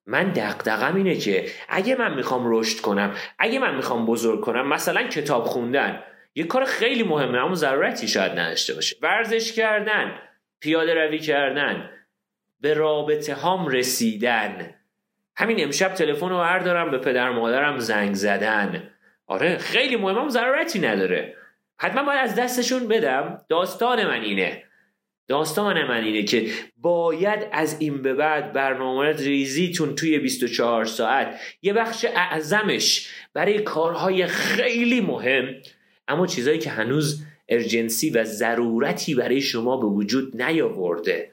من 0.06 0.32
دقدقم 0.32 0.96
اینه 0.96 1.15
که 1.15 1.46
اگه 1.70 1.96
من 1.96 2.13
می‌خوام 2.13 2.44
رشد 2.46 2.82
کنم 2.82 3.13
اگه 3.39 3.60
من 3.60 3.75
می‌خوام 3.75 4.06
بزرگ 4.06 4.42
کنم 4.42 4.68
مثلا 4.68 5.03
کتاب 5.03 5.44
خوندن 5.44 6.03
یه 6.36 6.44
کار 6.44 6.65
خیلی 6.65 7.03
مهمه 7.03 7.38
اما 7.38 7.56
ضرورتی 7.56 8.08
شاید 8.08 8.32
نداشته 8.32 8.74
باشه. 8.74 8.96
ورزش 9.01 9.53
کردن 9.53 10.20
پیاده 10.62 10.94
روی 10.94 11.20
کردن 11.20 11.89
به 12.60 12.74
رابطه 12.74 13.34
هام 13.34 13.68
رسیدن. 13.68 14.75
همین 15.36 15.63
امشب 15.63 15.94
تلفن 15.94 16.30
رو 16.30 16.38
بردارم 16.38 16.92
به 16.92 16.98
پدر 16.98 17.30
مادرم 17.30 17.77
زنگ 17.77 18.13
زدن. 18.13 18.89
آره 19.27 19.58
خیلی 19.58 19.96
مهمه 19.96 20.30
ضرورتی 20.30 20.80
نداره. 20.80 21.36
حتما 21.77 22.03
باید 22.03 22.20
از 22.20 22.36
دستشون 22.36 22.88
بدم. 22.88 23.42
داستان 23.50 24.06
من 24.06 24.22
اینه. 24.22 24.63
داستان 25.27 25.84
من 25.84 26.03
اینه 26.03 26.24
که 26.24 26.50
باید 26.77 27.48
از 27.51 27.75
این 27.80 28.01
به 28.01 28.13
بعد 28.13 28.53
برنامه 28.53 29.12
ریزیتون 29.12 29.96
توی 29.96 30.20
24 30.20 30.86
ساعت 30.86 31.39
یه 31.62 31.74
بخش 31.74 32.06
اعظمش 32.15 33.10
برای 33.34 33.60
کارهای 33.60 34.27
خیلی 34.27 35.01
مهم. 35.01 35.56
اما 36.08 36.27
چیزایی 36.27 36.60
که 36.60 36.70
هنوز 36.70 37.24
ارجنسی 37.50 38.10
و 38.10 38.24
ضرورتی 38.24 39.15
برای 39.15 39.42
شما 39.42 39.77
به 39.77 39.88
وجود 39.88 40.42
نیاورده. 40.42 41.32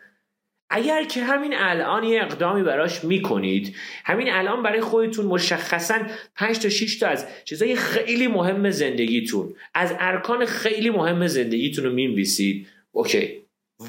اگر 0.70 1.04
که 1.04 1.24
همین 1.24 1.54
الان 1.56 2.04
یه 2.04 2.22
اقدامی 2.22 2.62
براش 2.62 3.04
می‌کنید 3.04 3.76
همین 4.04 4.32
الان 4.32 4.62
برای 4.62 4.80
خودتون 4.80 5.26
مشخصا 5.26 5.98
5 6.36 6.58
تا 6.58 6.68
6 6.68 6.98
تا 6.98 7.06
از 7.06 7.26
چیزای 7.44 7.76
خیلی 7.76 8.26
مهم 8.28 8.70
زندگیتون 8.70 9.54
از 9.74 9.94
ارکان 9.98 10.44
خیلی 10.44 10.90
مهم 10.90 11.26
زندگیتون 11.26 11.84
رو 11.84 11.92
می‌نویسید 11.92 12.66
اوکی. 12.92 13.40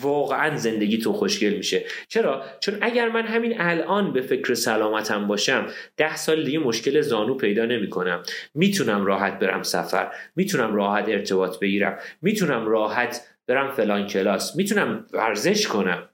واقعا 0.01 0.57
زندگیتون 0.57 1.13
خوشگل 1.13 1.53
میشه. 1.53 1.85
چرا؟ 2.07 2.43
چون 2.59 2.77
اگر 2.81 3.09
من 3.09 3.25
همین 3.25 3.61
الان 3.61 4.13
به 4.13 4.21
فکر 4.21 4.53
سلامتم 4.53 5.27
باشم 5.27 5.67
ده 5.97 6.15
سال 6.15 6.43
دیگه 6.43 6.59
مشکل 6.59 7.01
زانو 7.01 7.35
پیدا 7.35 7.65
نمی‌کنم. 7.65 8.23
می‌تونم 8.53 9.05
راحت 9.05 9.39
برم 9.39 9.63
سفر 9.63 10.11
می‌تونم 10.35 10.75
راحت 10.75 11.09
ارتباط 11.09 11.59
بگیرم 11.59 11.97
می‌تونم 12.21 12.65
راحت 12.65 13.21
برم 13.47 13.71
فلان 13.71 14.07
کلاس 14.07 14.55
می‌تونم 14.55 15.05
ورزش 15.13 15.67
کنم. 15.67 16.07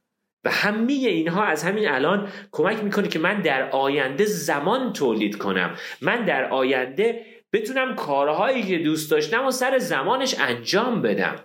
و 0.48 0.50
همه 0.50 0.94
اینها 0.94 1.44
از 1.44 1.64
همین 1.64 1.88
الان 1.88 2.28
کمک 2.52 2.84
می‌کنه 2.84 3.08
که 3.08 3.20
من 3.20 3.42
در 3.42 3.70
آینده 3.70 4.26
زمان 4.26 4.94
تولید 4.94 5.38
کنم. 5.38 5.76
من 6.02 6.26
در 6.26 6.50
آینده 6.50 7.26
بتونم 7.54 7.96
کارهایی 7.96 8.64
که 8.64 8.78
دوست 8.78 9.12
داشتم 9.12 9.46
و 9.46 9.52
سر 9.52 9.78
زمانش 9.78 10.36
انجام 10.40 11.02
بدم. 11.02 11.36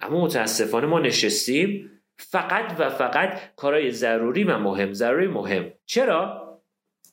اما 0.00 0.24
متاسفانه 0.24 0.86
ما 0.86 1.00
نشستیم. 1.00 1.90
فقط 2.18 2.76
و 2.78 2.90
فقط 2.90 3.40
کارهای 3.56 3.90
ضروری 3.90 4.44
و 4.44 4.58
مهم 4.58 4.92
ضروری 4.92 5.26
مهم. 5.26 5.72
چرا؟ 5.86 6.44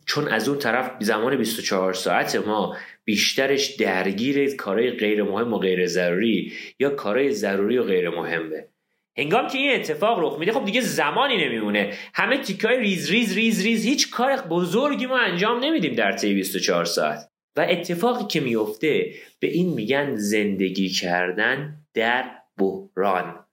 چون 0.05 0.27
از 0.27 0.49
اون 0.49 0.59
طرف 0.59 0.91
زمان 0.99 1.37
24 1.37 1.93
ساعت 1.93 2.35
ما 2.35 2.77
بیشترش 3.03 3.75
درگیر 3.75 4.55
کارهای 4.55 4.91
غیر 4.91 5.23
مهم 5.23 5.53
و 5.53 5.57
غیر 5.57 5.87
ضروری 5.87 6.53
یا 6.79 6.89
کارهای 6.89 7.31
ضروری 7.31 7.77
و 7.77 7.83
غیر 7.83 8.09
مهمه. 8.09 8.67
هنگام 9.17 9.47
که 9.47 9.57
این 9.57 9.75
اتفاق 9.75 10.19
رخ 10.19 10.39
میده 10.39 10.51
خب 10.51 10.65
دیگه 10.65 10.81
زمانی 10.81 11.45
نمیمونه. 11.45 11.93
همه 12.13 12.37
تیکای 12.37 12.79
ریز 12.79 13.11
ریز 13.11 13.33
ریز 13.33 13.61
ریز 13.65 13.85
هیچ 13.85 14.11
کار 14.11 14.41
بزرگی 14.41 15.05
ما 15.05 15.17
انجام 15.17 15.63
نمیدیم 15.63 15.93
در 15.93 16.11
طی 16.11 16.33
24 16.33 16.85
ساعت. 16.85 17.29
و 17.57 17.65
اتفاقی 17.69 18.25
که 18.25 18.39
میفته 18.39 19.13
به 19.39 19.47
این 19.47 19.73
میگن 19.73 20.15
زندگی 20.15 20.89
کردن 20.89 21.77
در 21.93 22.31
بحران. 22.57 23.45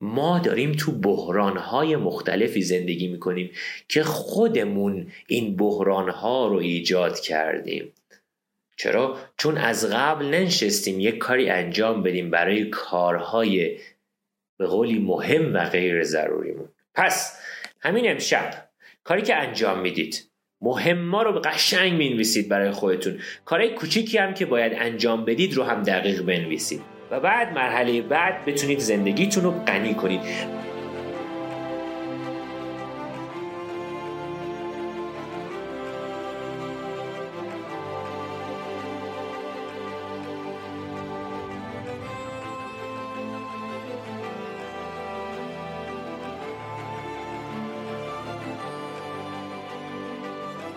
ما 0.00 0.38
داریم 0.38 0.72
تو 0.72 0.92
بحرانهای 0.92 1.96
مختلفی 1.96 2.62
زندگی 2.62 3.08
می‌کنیم 3.08 3.50
که 3.88 4.02
خودمون 4.02 5.12
این 5.26 5.56
بحرانها 5.56 6.46
رو 6.46 6.56
ایجاد 6.56 7.20
کردیم. 7.20 7.92
چرا؟ 8.76 9.18
چون 9.36 9.58
از 9.58 9.90
قبل 9.90 10.26
ننشستیم 10.26 11.00
یک 11.00 11.18
کاری 11.18 11.50
انجام 11.50 12.02
بدیم 12.02 12.30
برای 12.30 12.64
کارهای 12.64 13.78
به 14.58 14.66
قولی 14.66 14.98
مهم 14.98 15.54
و 15.54 15.64
غیر 15.64 16.04
ضروریمون 16.04 16.68
پس 16.94 17.40
همین 17.80 18.10
امشب 18.10 18.68
کاری 19.04 19.22
که 19.22 19.36
انجام 19.36 19.80
می‌دید 19.80 20.30
مهما 20.60 21.22
رو 21.22 21.32
به 21.32 21.40
قشنگ 21.40 21.92
می‌نویسید 21.92 22.48
برای 22.48 22.70
خودتون. 22.70 23.20
کارهای 23.44 23.74
کوچیکی 23.74 24.18
هم 24.18 24.34
که 24.34 24.46
باید 24.46 24.72
انجام 24.76 25.24
بدید 25.24 25.54
رو 25.54 25.62
هم 25.62 25.82
دقیق 25.82 26.22
بنویسید. 26.22 26.80
و 27.10 27.20
بعد 27.20 27.52
مرحله 27.52 28.02
بعد 28.02 28.44
بتونید 28.44 28.78
زندگیتون 28.78 29.44
رو 29.44 29.50
غنی 29.50 29.94
کنید. 29.94 30.20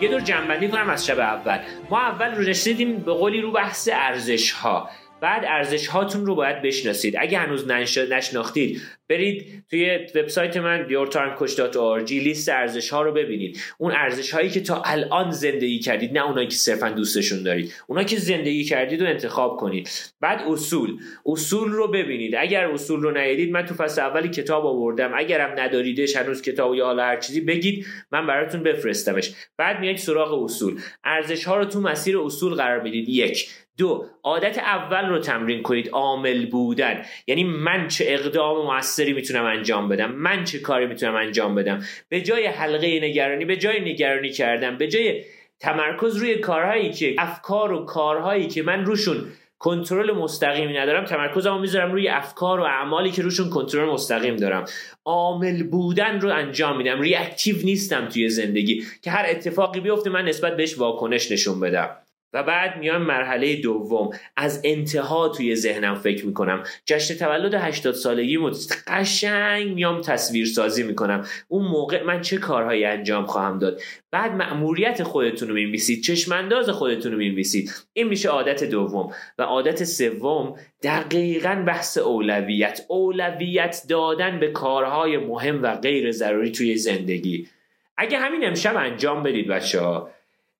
یه 0.02 0.08
دور 0.08 0.20
جنبندی 0.20 0.68
کنم 0.68 0.90
از 0.90 1.06
شب 1.06 1.18
اول. 1.18 1.58
ما 1.90 2.00
اول 2.00 2.48
رسیدیم 2.48 2.96
به 2.98 3.12
قولی 3.12 3.40
رو 3.40 3.50
بحث 3.50 3.88
ارزش 3.92 4.52
ها 4.52 4.90
بعد 5.20 5.44
ارزش 5.44 5.86
هاتون 5.86 6.26
رو 6.26 6.34
باید 6.34 6.62
بشناسید. 6.62 7.14
اگه 7.18 7.38
هنوز 7.38 7.68
نشناختید 8.10 8.82
برید 9.12 9.64
توی 9.70 9.98
وبسایت 10.14 10.56
من 10.56 10.88
yourtimecoach.org 10.88 12.12
لیست 12.12 12.48
ارزش 12.48 12.90
ها 12.90 13.02
رو 13.02 13.12
ببینید. 13.12 13.58
اون 13.78 13.92
ارزش 13.92 14.30
هایی 14.30 14.50
که 14.50 14.60
تا 14.60 14.82
الان 14.82 15.30
زندگی 15.30 15.78
کردید 15.78 16.18
نه 16.18 16.26
اونایی 16.26 16.46
که 16.46 16.54
صرفا 16.54 16.88
دوستشون 16.88 17.42
دارید. 17.42 17.74
اونا 17.86 18.04
که 18.04 18.16
زندگی 18.16 18.64
کردید 18.64 19.02
رو 19.02 19.08
انتخاب 19.08 19.56
کنید. 19.56 19.88
بعد 20.20 20.40
اصول. 20.48 20.98
اصول 21.26 21.70
رو 21.70 21.88
ببینید. 21.88 22.34
اگر 22.34 22.66
اصول 22.66 23.00
رو 23.00 23.18
ندیدید 23.18 23.52
من 23.52 23.66
تو 23.66 23.74
فصل 23.74 24.00
اولی 24.00 24.28
کتاب 24.28 24.66
آوردم. 24.66 25.12
اگرم 25.14 25.60
نداریدش 25.60 26.16
هنوز 26.16 26.42
کتاب 26.42 26.74
یا 26.74 26.84
حالا 26.84 27.02
هر 27.02 27.16
چیزی 27.16 27.40
بگید 27.40 27.86
من 28.12 28.26
براتون 28.26 28.62
بفرستمش. 28.62 29.32
بعد 29.56 29.80
میایید 29.80 29.98
سراغ 29.98 30.44
اصول. 30.44 30.80
ارزش 31.04 31.44
ها 31.44 31.56
رو 31.56 31.64
تو 31.64 31.80
مسیر 31.80 32.18
اصول 32.18 32.54
قرار 32.54 32.78
بدید 32.78 33.08
یک. 33.08 33.50
دو 33.78 34.06
عادت 34.22 34.58
اول 34.58 35.08
رو 35.08 35.18
تمرین 35.18 35.62
کنید 35.62 35.88
عامل 35.88 36.46
بودن. 36.46 37.02
یعنی 37.26 37.44
من 37.44 37.88
چه 37.88 38.04
اقدام 38.08 38.64
موثری 38.66 39.12
می‌تونم 39.12 39.44
انجام 39.44 39.88
بدم 39.88 40.12
من 40.12 40.44
چه 40.44 40.58
کاری 40.58 40.86
می‌تونم 40.86 41.14
انجام 41.14 41.54
بدم. 41.54 41.82
به 42.08 42.20
جای 42.20 42.46
حلقه 42.46 43.00
نگرانی 43.00 43.44
به 43.44 43.56
جای 43.56 43.80
نگرانی 43.80 44.30
کردم 44.30 44.76
به 44.76 44.88
جای 44.88 45.24
تمرکز 45.60 46.16
روی 46.16 46.34
کارهایی 46.34 46.90
که 46.90 47.14
افکار 47.18 47.72
و 47.72 47.84
کارهایی 47.84 48.46
که 48.46 48.62
من 48.62 48.84
روشون 48.84 49.16
کنترل 49.58 50.12
مستقیمی 50.12 50.72
ندارم 50.72 51.04
تمرکزمو 51.04 51.58
می‌ذارم 51.58 51.92
روی 51.92 52.08
افکار 52.08 52.60
و 52.60 52.62
اعمالی 52.62 53.10
که 53.10 53.22
روشون 53.22 53.50
کنترل 53.50 53.88
مستقیم 53.88 54.36
دارم. 54.36 54.64
عامل 55.04 55.62
بودن 55.62 56.20
رو 56.20 56.30
انجام 56.30 56.76
میدم. 56.76 57.00
ریاکتیو 57.00 57.56
نیستم 57.64 58.08
توی 58.08 58.28
زندگی 58.28 58.84
که 59.02 59.10
هر 59.10 59.26
اتفاقی 59.28 59.80
بیفته 59.80 60.10
من 60.10 60.24
نسبت 60.24 60.56
بهش 60.56 60.78
واکنش 60.78 61.32
نشون 61.32 61.60
بدم. 61.60 61.96
و 62.32 62.42
بعد 62.42 62.78
میام 62.78 63.02
مرحله 63.02 63.56
دوم. 63.56 64.10
از 64.36 64.60
انتها 64.64 65.28
توی 65.28 65.56
ذهنم 65.56 65.94
فکر 65.94 66.26
می‌کنم. 66.26 66.62
جشن 66.86 67.14
تولد 67.14 67.54
80 67.54 67.94
سالگی 67.94 68.38
قشنگ 68.86 69.74
میام 69.74 70.00
تصویر 70.00 70.46
سازی 70.46 70.82
می‌کنم. 70.82 71.26
اون 71.48 71.66
موقع 71.66 72.02
من 72.02 72.20
چه 72.20 72.36
کارهایی 72.36 72.84
انجام 72.84 73.26
خواهم 73.26 73.58
داد؟ 73.58 73.80
بعد 74.10 74.32
مأموریت 74.32 75.02
خودتون 75.02 75.48
رو 75.48 75.54
می‌نویسید. 75.54 76.02
چشمانداز 76.02 76.70
خودتون 76.70 77.12
رو 77.12 77.18
می‌نویسید. 77.18 77.72
این 77.92 78.08
میشه 78.08 78.28
عادت 78.28 78.64
دوم. 78.64 79.12
و 79.38 79.42
عادت 79.42 79.84
سوم 79.84 80.56
دقیقا 80.82 81.64
بحث 81.66 81.98
اولویت. 81.98 82.80
اولویت 82.88 83.82
دادن 83.88 84.40
به 84.40 84.50
کارهای 84.50 85.16
مهم 85.16 85.62
و 85.62 85.74
غیر 85.74 86.10
ضروری 86.10 86.50
توی 86.50 86.76
زندگی. 86.76 87.48
اگه 87.96 88.18
همین 88.18 88.46
امشب 88.46 88.76
انجام 88.76 89.22
بدید 89.22 89.48
بچه 89.48 89.80
ها 89.80 90.10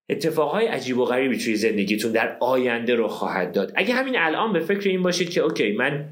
اتفاقهای 0.09 0.67
عجیب 0.67 0.99
و 0.99 1.05
غریبی 1.05 1.39
توی 1.39 1.57
زندگیتون 1.57 2.13
در 2.13 2.37
آینده 2.41 2.95
رو 2.95 3.09
خواهد 3.09 3.53
داد. 3.53 3.73
اگه 3.75 3.95
همین 3.95 4.19
الان 4.19 4.53
به 4.53 4.61
فکر 4.61 4.89
این 4.89 5.03
باشید 5.03 5.31
که 5.31 5.41
اوکی 5.41 5.73
من 5.73 6.09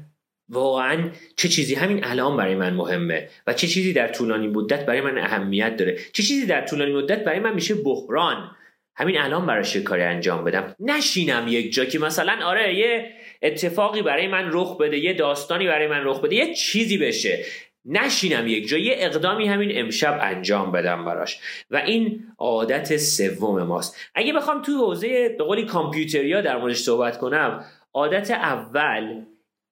واقعا 0.49 1.09
چه 1.35 1.49
چیزی 1.49 1.75
همین 1.75 2.03
الان 2.03 2.37
برای 2.37 2.55
من 2.55 2.73
مهمه 2.73 3.29
و 3.47 3.53
چه 3.53 3.67
چیزی 3.67 3.93
در 3.93 4.07
طولانی 4.07 4.47
مدت 4.47 4.85
برای 4.85 5.01
من 5.01 5.17
اهمیت 5.17 5.75
داره. 5.75 5.97
چه 6.13 6.23
چیزی 6.23 6.45
در 6.45 6.65
طولانی 6.65 6.93
مدت 6.93 7.23
برای 7.23 7.39
من 7.39 7.53
میشه 7.53 7.75
بحران. 7.75 8.51
همین 8.95 9.17
الان 9.17 9.45
براش 9.45 9.77
کاری 9.77 10.01
انجام 10.01 10.43
بدم. 10.43 10.75
نشینم 10.79 11.45
یک 11.47 11.73
جا 11.73 11.85
که 11.85 11.99
مثلا 11.99 12.45
آره 12.45 12.75
یه 12.75 13.11
اتفاقی 13.41 14.01
برای 14.01 14.27
من 14.27 14.49
رخ 14.51 14.77
بده 14.77 14.97
یه 14.97 15.13
داستانی 15.13 15.67
برای 15.67 15.87
من 15.87 16.03
رخ 16.03 16.21
بده 16.21 16.35
یه 16.35 16.53
چیزی 16.53 16.97
بشه. 16.97 17.45
نشینم 17.85 18.47
یک 18.47 18.67
جا 18.67 18.77
یه 18.77 18.95
اقدامی 18.97 19.47
همین 19.47 19.69
امشب 19.73 20.19
انجام 20.21 20.71
بدم 20.71 21.05
براش. 21.05 21.39
و 21.71 21.75
این 21.77 22.23
عادت 22.37 22.97
سوم 22.97 23.63
ماست. 23.63 23.97
اگه 24.15 24.33
بخوام 24.33 24.61
توی 24.61 24.75
حوزه 24.75 25.35
به 25.37 25.43
قولی 25.43 25.65
کامپیوتریا 25.65 26.41
در 26.41 26.57
موردش 26.57 26.77
صحبت 26.77 27.17
کنم 27.17 27.65
عادت 27.93 28.31
اول 28.31 29.21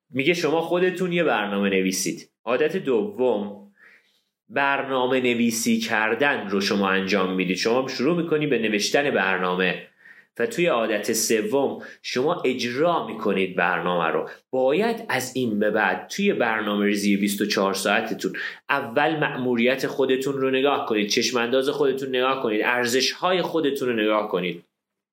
میگه 0.09 0.33
شما 0.33 0.61
خودتون 0.61 1.13
یه 1.13 1.23
برنامه 1.23 1.69
نویسید. 1.69 2.29
عادت 2.45 2.77
دوم 2.77 3.71
برنامه 4.49 5.21
نویسی 5.21 5.79
کردن 5.79 6.49
رو 6.49 6.61
شما 6.61 6.89
انجام 6.89 7.33
می‌دید. 7.33 7.57
شما 7.57 7.87
شروع 7.87 8.17
می‌کنی 8.17 8.47
به 8.47 8.59
نوشتن 8.59 9.11
برنامه. 9.11 9.88
و 10.39 10.45
توی 10.45 10.65
عادت 10.65 11.13
سوم 11.13 11.81
شما 12.01 12.41
اجرا 12.45 13.07
می‌کنید 13.07 13.55
برنامه 13.55 14.07
رو. 14.07 14.29
باید 14.51 15.05
از 15.09 15.31
این 15.35 15.59
به 15.59 15.71
بعد 15.71 16.07
توی 16.07 16.33
برنامه 16.33 16.85
ریزی 16.85 17.17
24 17.17 17.73
ساعتتون 17.73 18.33
اول 18.69 19.19
مأموریت 19.19 19.87
خودتون 19.87 20.33
رو 20.33 20.49
نگاه 20.51 20.85
کنید 20.85 21.07
چشمانداز 21.09 21.69
خودتون 21.69 22.09
نگاه 22.09 22.43
کنید 22.43 22.61
ارزش 22.63 23.11
های 23.11 23.41
خودتون 23.41 23.89
رو 23.89 23.95
نگاه 23.95 24.27
کنید. 24.27 24.63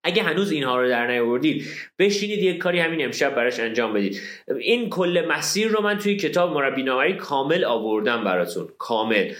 اگه 0.05 0.23
هنوز 0.23 0.51
اینها 0.51 0.81
رو 0.81 0.89
در 0.89 1.07
نیاوردید 1.07 1.67
بشینید 1.99 2.39
یک 2.39 2.59
کاری 2.59 2.79
همین 2.79 3.05
امشب 3.05 3.35
براش 3.35 3.61
انجام 3.61 3.93
بدید. 3.93 4.21
این 4.61 4.91
کل 4.91 5.27
مسیر 5.29 5.69
رو 5.69 5.83
من 5.83 5.99
توی 5.99 6.17
کتاب 6.17 6.53
مربی 6.53 6.83
نامری 6.83 7.17
کامل 7.17 7.65
آوردم 7.65 8.25
براتون. 8.25 8.69
کامل. 8.79 9.33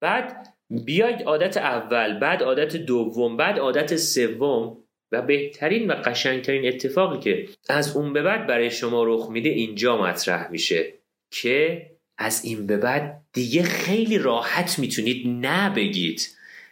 بعد 0.00 0.54
بیاید 0.84 1.22
عادت 1.22 1.56
اول 1.56 2.18
بعد 2.18 2.42
عادت 2.42 2.76
دوم 2.76 3.36
بعد 3.36 3.58
عادت 3.58 3.96
سوم 3.96 4.83
و 5.14 5.22
بهترین 5.22 5.90
و 5.90 5.94
قشنگترین 5.94 6.68
اتفاقی 6.68 7.18
که 7.18 7.48
از 7.68 7.96
اون 7.96 8.12
به 8.12 8.22
بعد 8.22 8.46
برای 8.46 8.70
شما 8.70 9.04
رخ 9.04 9.30
میده 9.30 9.48
اینجا 9.48 10.02
مطرح 10.02 10.50
میشه 10.50 10.94
که 11.30 11.86
از 12.18 12.44
این 12.44 12.66
به 12.66 12.76
بعد 12.76 13.20
دیگه 13.32 13.62
خیلی 13.62 14.18
راحت 14.18 14.78
می‌تونید 14.78 15.28
نه 15.28 15.74
بگید 15.74 16.28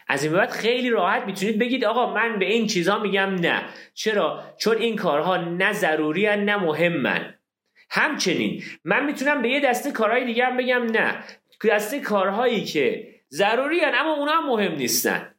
از 0.09 0.22
این 0.22 0.33
به 0.33 0.38
بعد 0.38 0.50
خیلی 0.50 0.90
راحت 0.90 1.22
می‌تونید 1.26 1.59
بگید 1.59 1.85
آقا 1.85 2.14
من 2.14 2.38
به 2.38 2.44
این 2.44 2.66
چیزا 2.66 2.98
میگم 2.98 3.35
نه. 3.35 3.62
چرا؟ 3.94 4.44
چون 4.59 4.76
این 4.76 4.96
کارها 4.96 5.37
نه 5.37 5.72
ضروری 5.72 6.26
نه 6.26 6.57
مهمن 6.57 7.35
همچنین 7.90 8.62
من 8.85 9.07
می‌تونم 9.07 9.42
به 9.42 9.48
یه 9.48 9.61
دسته 9.61 9.92
کارهای 9.92 10.24
دیگه 10.24 10.44
هم 10.44 10.57
بگم 10.57 10.83
نه. 10.83 11.24
دسته 11.70 12.00
کارهایی 12.00 12.64
که 12.64 13.14
ضروری 13.31 13.81
هن 13.81 13.92
اما 13.94 14.14
اونا 14.14 14.33
هم 14.33 14.46
مهم 14.48 14.72
نیستن. 14.72 15.32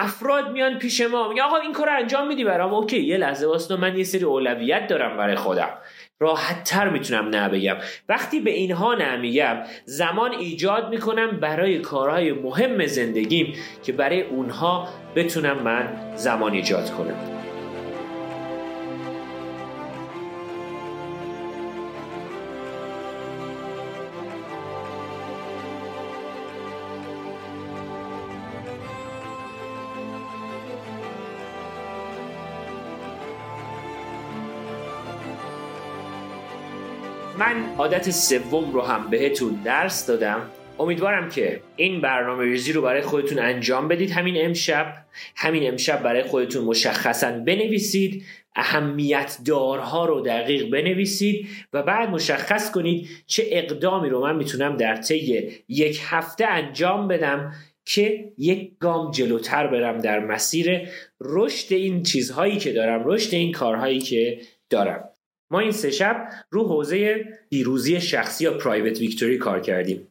افراد 0.00 0.52
میان 0.52 0.78
پیش 0.78 1.00
ما 1.00 1.28
میگن 1.28 1.42
آقا 1.42 1.56
این 1.56 1.72
کار 1.72 1.88
انجام 1.88 2.28
میدی 2.28 2.44
برام؟ 2.44 2.74
اوکی 2.74 3.00
یه 3.00 3.16
لحظه 3.16 3.46
واسه 3.46 3.76
من 3.76 3.96
یه 3.96 4.04
سری 4.04 4.24
اولویت 4.24 4.86
دارم 4.86 5.16
برای 5.16 5.36
خودم. 5.36 5.68
راحت 6.20 6.64
تر 6.64 6.88
می‌تونم 6.88 7.28
نه 7.28 7.48
بگم. 7.48 7.76
وقتی 8.08 8.40
به 8.40 8.50
اینها 8.50 8.94
نمیگم 8.94 9.56
زمان 9.84 10.32
ایجاد 10.32 10.88
می‌کنم 10.90 11.30
برای 11.40 11.78
کارهای 11.78 12.32
مهم 12.32 12.86
زندگیم 12.86 13.54
که 13.82 13.92
برای 13.92 14.22
اونها 14.22 14.88
بتونم 15.16 15.62
من 15.62 15.88
زمان 16.14 16.52
ایجاد 16.52 16.90
کنم. 16.90 17.37
من 37.48 37.64
عادت 37.78 38.10
سوم 38.10 38.72
رو 38.72 38.82
هم 38.82 39.10
بهتون 39.10 39.60
درس 39.64 40.06
دادم. 40.06 40.50
امیدوارم 40.78 41.28
که 41.28 41.60
این 41.76 42.00
برنامه 42.00 42.44
ریزی 42.44 42.72
رو 42.72 42.82
برای 42.82 43.02
خودتون 43.02 43.38
انجام 43.38 43.88
بدید. 43.88 44.10
همین 44.10 44.44
امشب 44.44 44.94
همین 45.36 45.68
امشب 45.68 46.02
برای 46.02 46.22
خودتون 46.22 46.64
مشخصا 46.64 47.30
بنویسید 47.30 48.24
اهمیت 48.56 49.38
دارها 49.46 50.06
رو 50.06 50.20
دقیق 50.20 50.70
بنویسید 50.70 51.48
و 51.72 51.82
بعد 51.82 52.08
مشخص 52.08 52.70
کنید 52.70 53.08
چه 53.26 53.44
اقدامی 53.50 54.08
رو 54.08 54.22
من 54.22 54.36
می‌تونم 54.36 54.76
در 54.76 54.96
طی 54.96 55.50
یک 55.68 56.00
هفته 56.04 56.46
انجام 56.46 57.08
بدم 57.08 57.52
که 57.84 58.32
یک 58.38 58.78
گام 58.78 59.10
جلوتر 59.10 59.66
برم 59.66 59.98
در 59.98 60.18
مسیر 60.18 60.88
رشد 61.20 61.72
این 61.72 62.02
چیزهایی 62.02 62.56
که 62.58 62.72
دارم 62.72 63.02
رشد 63.04 63.34
این 63.34 63.52
کارهایی 63.52 63.98
که 63.98 64.40
دارم. 64.70 65.07
ما 65.50 65.60
این 65.60 65.72
سه 65.72 65.90
شب 65.90 66.28
رو 66.50 66.64
حوزه 66.64 67.24
پیروزی 67.50 68.00
شخصی 68.00 68.44
یا 68.44 68.58
پرایوت 68.58 69.00
ویکتوری 69.00 69.38
کار 69.38 69.60
کردیم. 69.60 70.08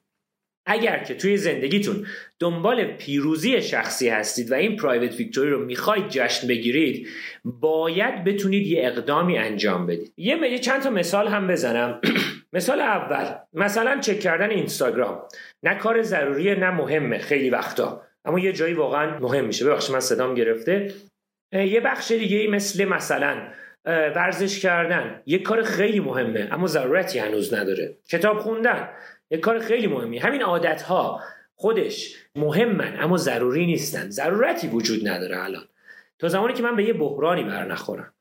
اگر 0.70 1.04
که 1.04 1.16
توی 1.16 1.38
زندگیتون 1.38 2.06
دنبال 2.40 2.84
پیروزی 2.84 3.62
شخصی 3.62 4.10
هستید 4.10 4.52
و 4.52 4.54
این 4.54 4.76
پرایوت 4.76 5.16
ویکتوری 5.16 5.50
رو 5.50 5.66
می‌خواید 5.66 6.08
جشن 6.10 6.48
بگیرید 6.48 7.08
باید 7.46 8.24
بتونید 8.24 8.68
یه 8.68 8.88
اقدامی 8.88 9.38
انجام 9.38 9.86
بدید. 9.86 10.14
یه 10.18 10.60
چند 10.60 10.82
تا 10.82 10.90
مثال 10.90 11.28
هم 11.28 11.48
بزنم. 11.48 12.02
مثال 12.54 12.82
اول 12.82 13.36
مثلا 13.54 14.00
چک 14.00 14.20
کردن 14.20 14.50
اینستاگرام. 14.50 15.22
نه 15.64 15.76
کار 15.76 16.02
ضروریه 16.02 16.56
نه 16.56 16.72
مهمه 16.72 17.18
خیلی 17.18 17.50
وقتا. 17.50 18.02
اما 18.26 18.40
یه 18.40 18.54
جایی 18.54 18.74
واقعا 18.74 19.20
مهم 19.20 19.46
میشه. 19.46 19.66
ببخشید 19.66 19.94
من 19.94 20.00
صدام 20.00 20.36
گرفته. 20.36 20.94
یه 21.54 21.80
بخش 21.80 22.12
دیگه 22.12 22.48
مثل 22.48 22.86
مثلا 22.86 23.48
ورزش 23.88 24.60
کردن. 24.60 25.22
یک 25.26 25.44
کار 25.44 25.64
خیلی 25.64 26.00
مهمه 26.00 26.48
اما 26.52 26.68
ضرورتی 26.68 27.20
هنوز 27.20 27.54
نداره. 27.54 27.98
کتاب 28.10 28.40
خوندن 28.40 28.90
یک 29.32 29.40
کار 29.40 29.60
خیلی 29.60 29.88
مهمی. 29.88 30.18
همین 30.18 30.42
عادت 30.42 30.82
ها 30.82 31.22
خودش 31.56 32.16
مهمن 32.36 33.00
اما 33.00 33.18
ضروری 33.18 33.66
نیستن. 33.66 34.10
ضرورتی 34.10 34.68
وجود 34.68 35.08
نداره 35.08 35.44
الان. 35.44 35.68
تا 36.20 36.28
زمانی 36.28 36.54
که 36.54 36.64
من 36.64 36.76
به 36.76 36.84
یه 36.84 36.94
بحرانی 36.94 37.44
بر 37.44 37.66
نخورم. 37.66 38.14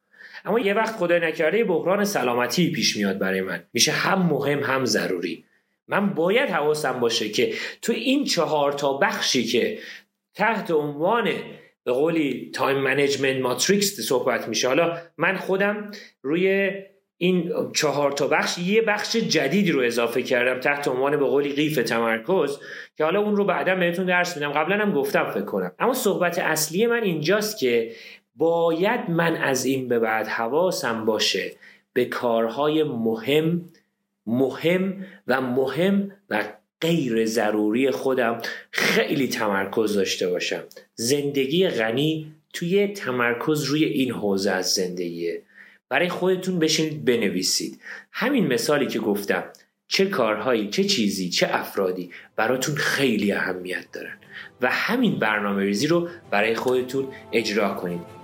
اما 0.45 0.61
یه 0.61 0.75
وقت 0.75 0.97
خدای 0.97 1.21
نکرده 1.21 1.65
بحران 1.65 2.05
سلامتی 2.05 2.73
پیش 2.73 2.97
میاد 2.97 3.19
برای 3.19 3.41
من. 3.41 3.63
میشه 3.73 3.93
هم 3.93 4.23
مهم 4.23 4.63
هم 4.63 4.85
ضروری. 4.85 5.45
من 5.89 6.15
باید 6.15 6.51
حواسم 6.51 7.01
باشه 7.01 7.29
که 7.29 7.55
تو 7.83 7.93
این 7.93 8.25
چهار 8.25 8.73
تا 8.73 8.93
بخشی 8.93 9.45
که 9.45 9.79
تحت 10.35 10.71
عنوان 10.71 11.29
به 11.87 11.93
قولی 11.93 12.51
time 12.55 12.79
management 12.79 13.37
matrix 13.37 14.01
صحبت 14.01 14.49
میشه. 14.49 14.69
حالا 14.69 14.99
من 15.19 15.37
خودم 15.37 15.91
روی 16.23 16.71
این 17.19 17.53
چهار 17.75 18.13
تا 18.13 18.27
بخش 18.27 18.59
یه 18.59 18.83
بخش 18.83 19.17
جدیدی 19.17 19.73
رو 19.73 19.81
اضافه 19.81 20.23
کردم 20.23 20.61
تحت 20.61 20.89
عنوان 20.89 21.17
به 21.17 21.25
قولی 21.25 21.53
قیف 21.53 21.77
تمرکز 21.77 22.59
که 22.97 23.05
حالا 23.05 23.21
اون 23.21 23.37
رو 23.37 23.45
بعدا 23.45 23.75
بهتون 23.75 24.07
درس 24.07 24.37
میدم. 24.37 24.53
قبلا 24.53 24.77
هم 24.77 24.93
گفتم 24.93 25.31
فکر 25.31 25.45
کنم. 25.45 25.73
اما 25.79 25.95
صحبت 25.95 26.39
اصلی 26.39 26.87
من 26.87 27.03
اینجاست 27.03 27.59
که 27.59 27.93
باید 28.35 29.11
من 29.11 29.37
از 29.37 29.65
این 29.65 29.89
به 29.89 29.99
بعد 29.99 30.27
حواسم 30.27 31.05
باشه 31.05 31.53
به 31.93 32.05
کارهای 32.05 32.83
مهم 32.83 33.65
مهم 34.27 35.07
و 35.27 35.41
مهم 35.41 36.13
و 36.31 36.45
غیر 36.81 37.27
ضروری 37.27 37.91
خودم 37.91 38.43
خیلی 38.71 39.29
تمرکز 39.29 39.95
داشته 39.95 40.29
باشم. 40.29 40.65
زندگی 40.95 41.69
غنی 41.69 42.33
توی 42.53 42.87
تمرکز 42.87 43.63
روی 43.65 43.85
این 43.85 44.11
حوزه 44.11 44.51
از 44.51 44.71
زندگیه. 44.73 45.43
برای 45.89 46.09
خودتون 46.09 46.59
بشینید 46.59 47.05
بنویسید. 47.05 47.81
همین 48.13 48.47
مثالی 48.47 48.87
که 48.87 48.99
گفتم 48.99 49.45
چه 49.89 50.07
کارهایی 50.07 50.69
چه 50.69 50.85
چیزی 50.85 51.29
چه 51.29 51.49
افرادی 51.51 52.11
براتون 52.37 52.75
خیلی 52.75 53.33
اهمیت 53.33 53.93
دارن. 53.93 54.19
و 54.61 54.71
همین 54.71 55.19
برنامه 55.19 55.63
ریزی 55.63 55.87
رو 55.87 56.09
برای 56.31 56.55
خودتون 56.55 57.09
اجرا 57.33 57.75
کنید. 57.75 58.16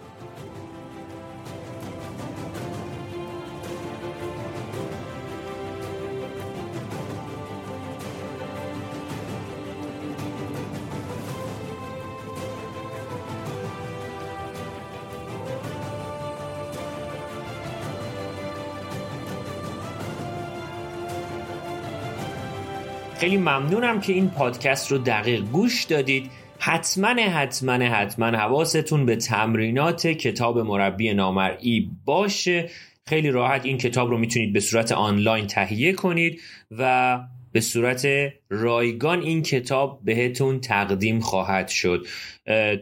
خیلی 23.22 23.36
ممنونم 23.36 24.00
که 24.00 24.12
این 24.12 24.28
پادکست 24.28 24.92
رو 24.92 24.98
دقیق 24.98 25.40
گوش 25.40 25.84
دادید. 25.84 26.30
حتما 26.58 27.08
حتما 27.08 27.72
حتما 27.72 28.26
حواستون 28.26 29.06
به 29.06 29.16
تمرینات 29.16 30.06
کتاب 30.06 30.58
مربی 30.58 31.14
نامرئی 31.14 31.90
باشه. 32.04 32.70
خیلی 33.06 33.30
راحت 33.30 33.66
این 33.66 33.78
کتاب 33.78 34.10
رو 34.10 34.18
می‌تونید 34.18 34.52
به 34.52 34.60
صورت 34.60 34.92
آنلاین 34.92 35.46
تهیه 35.46 35.92
کنید 35.92 36.40
و 36.70 37.18
به 37.52 37.60
صورت 37.60 38.08
رایگان 38.48 39.22
این 39.22 39.42
کتاب 39.42 40.00
بهتون 40.04 40.60
تقدیم 40.60 41.20
خواهد 41.20 41.68
شد. 41.68 42.06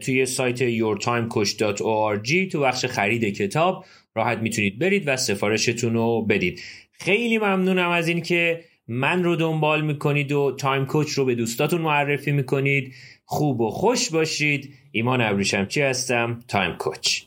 توی 0.01 0.25
سایت 0.25 0.59
yourtimecoach.org 0.59 2.51
تو 2.51 2.59
بخش 2.59 2.85
خرید 2.85 3.37
کتاب 3.37 3.85
راحت 4.15 4.37
می‌تونید 4.37 4.79
برید 4.79 5.03
و 5.05 5.17
سفارشتون 5.17 5.93
رو 5.93 6.25
بدید. 6.29 6.61
خیلی 6.91 7.37
ممنونم 7.37 7.89
از 7.89 8.07
اینکه 8.07 8.70
من 8.93 9.23
رو 9.23 9.35
دنبال 9.35 9.81
می‌کنید 9.81 10.31
و 10.31 10.55
Time 10.59 10.85
Coach 10.85 11.11
رو 11.11 11.25
به 11.25 11.35
دوستاتون 11.35 11.81
معرفی 11.81 12.31
می‌کنید. 12.31 12.93
خوب 13.25 13.61
و 13.61 13.69
خوش 13.69 14.09
باشید. 14.09 14.73
ایمان 14.91 15.21
ابریشمچی 15.21 15.81
هستم؟ 15.81 16.39
Time 16.47 16.71
Coach. 16.73 17.21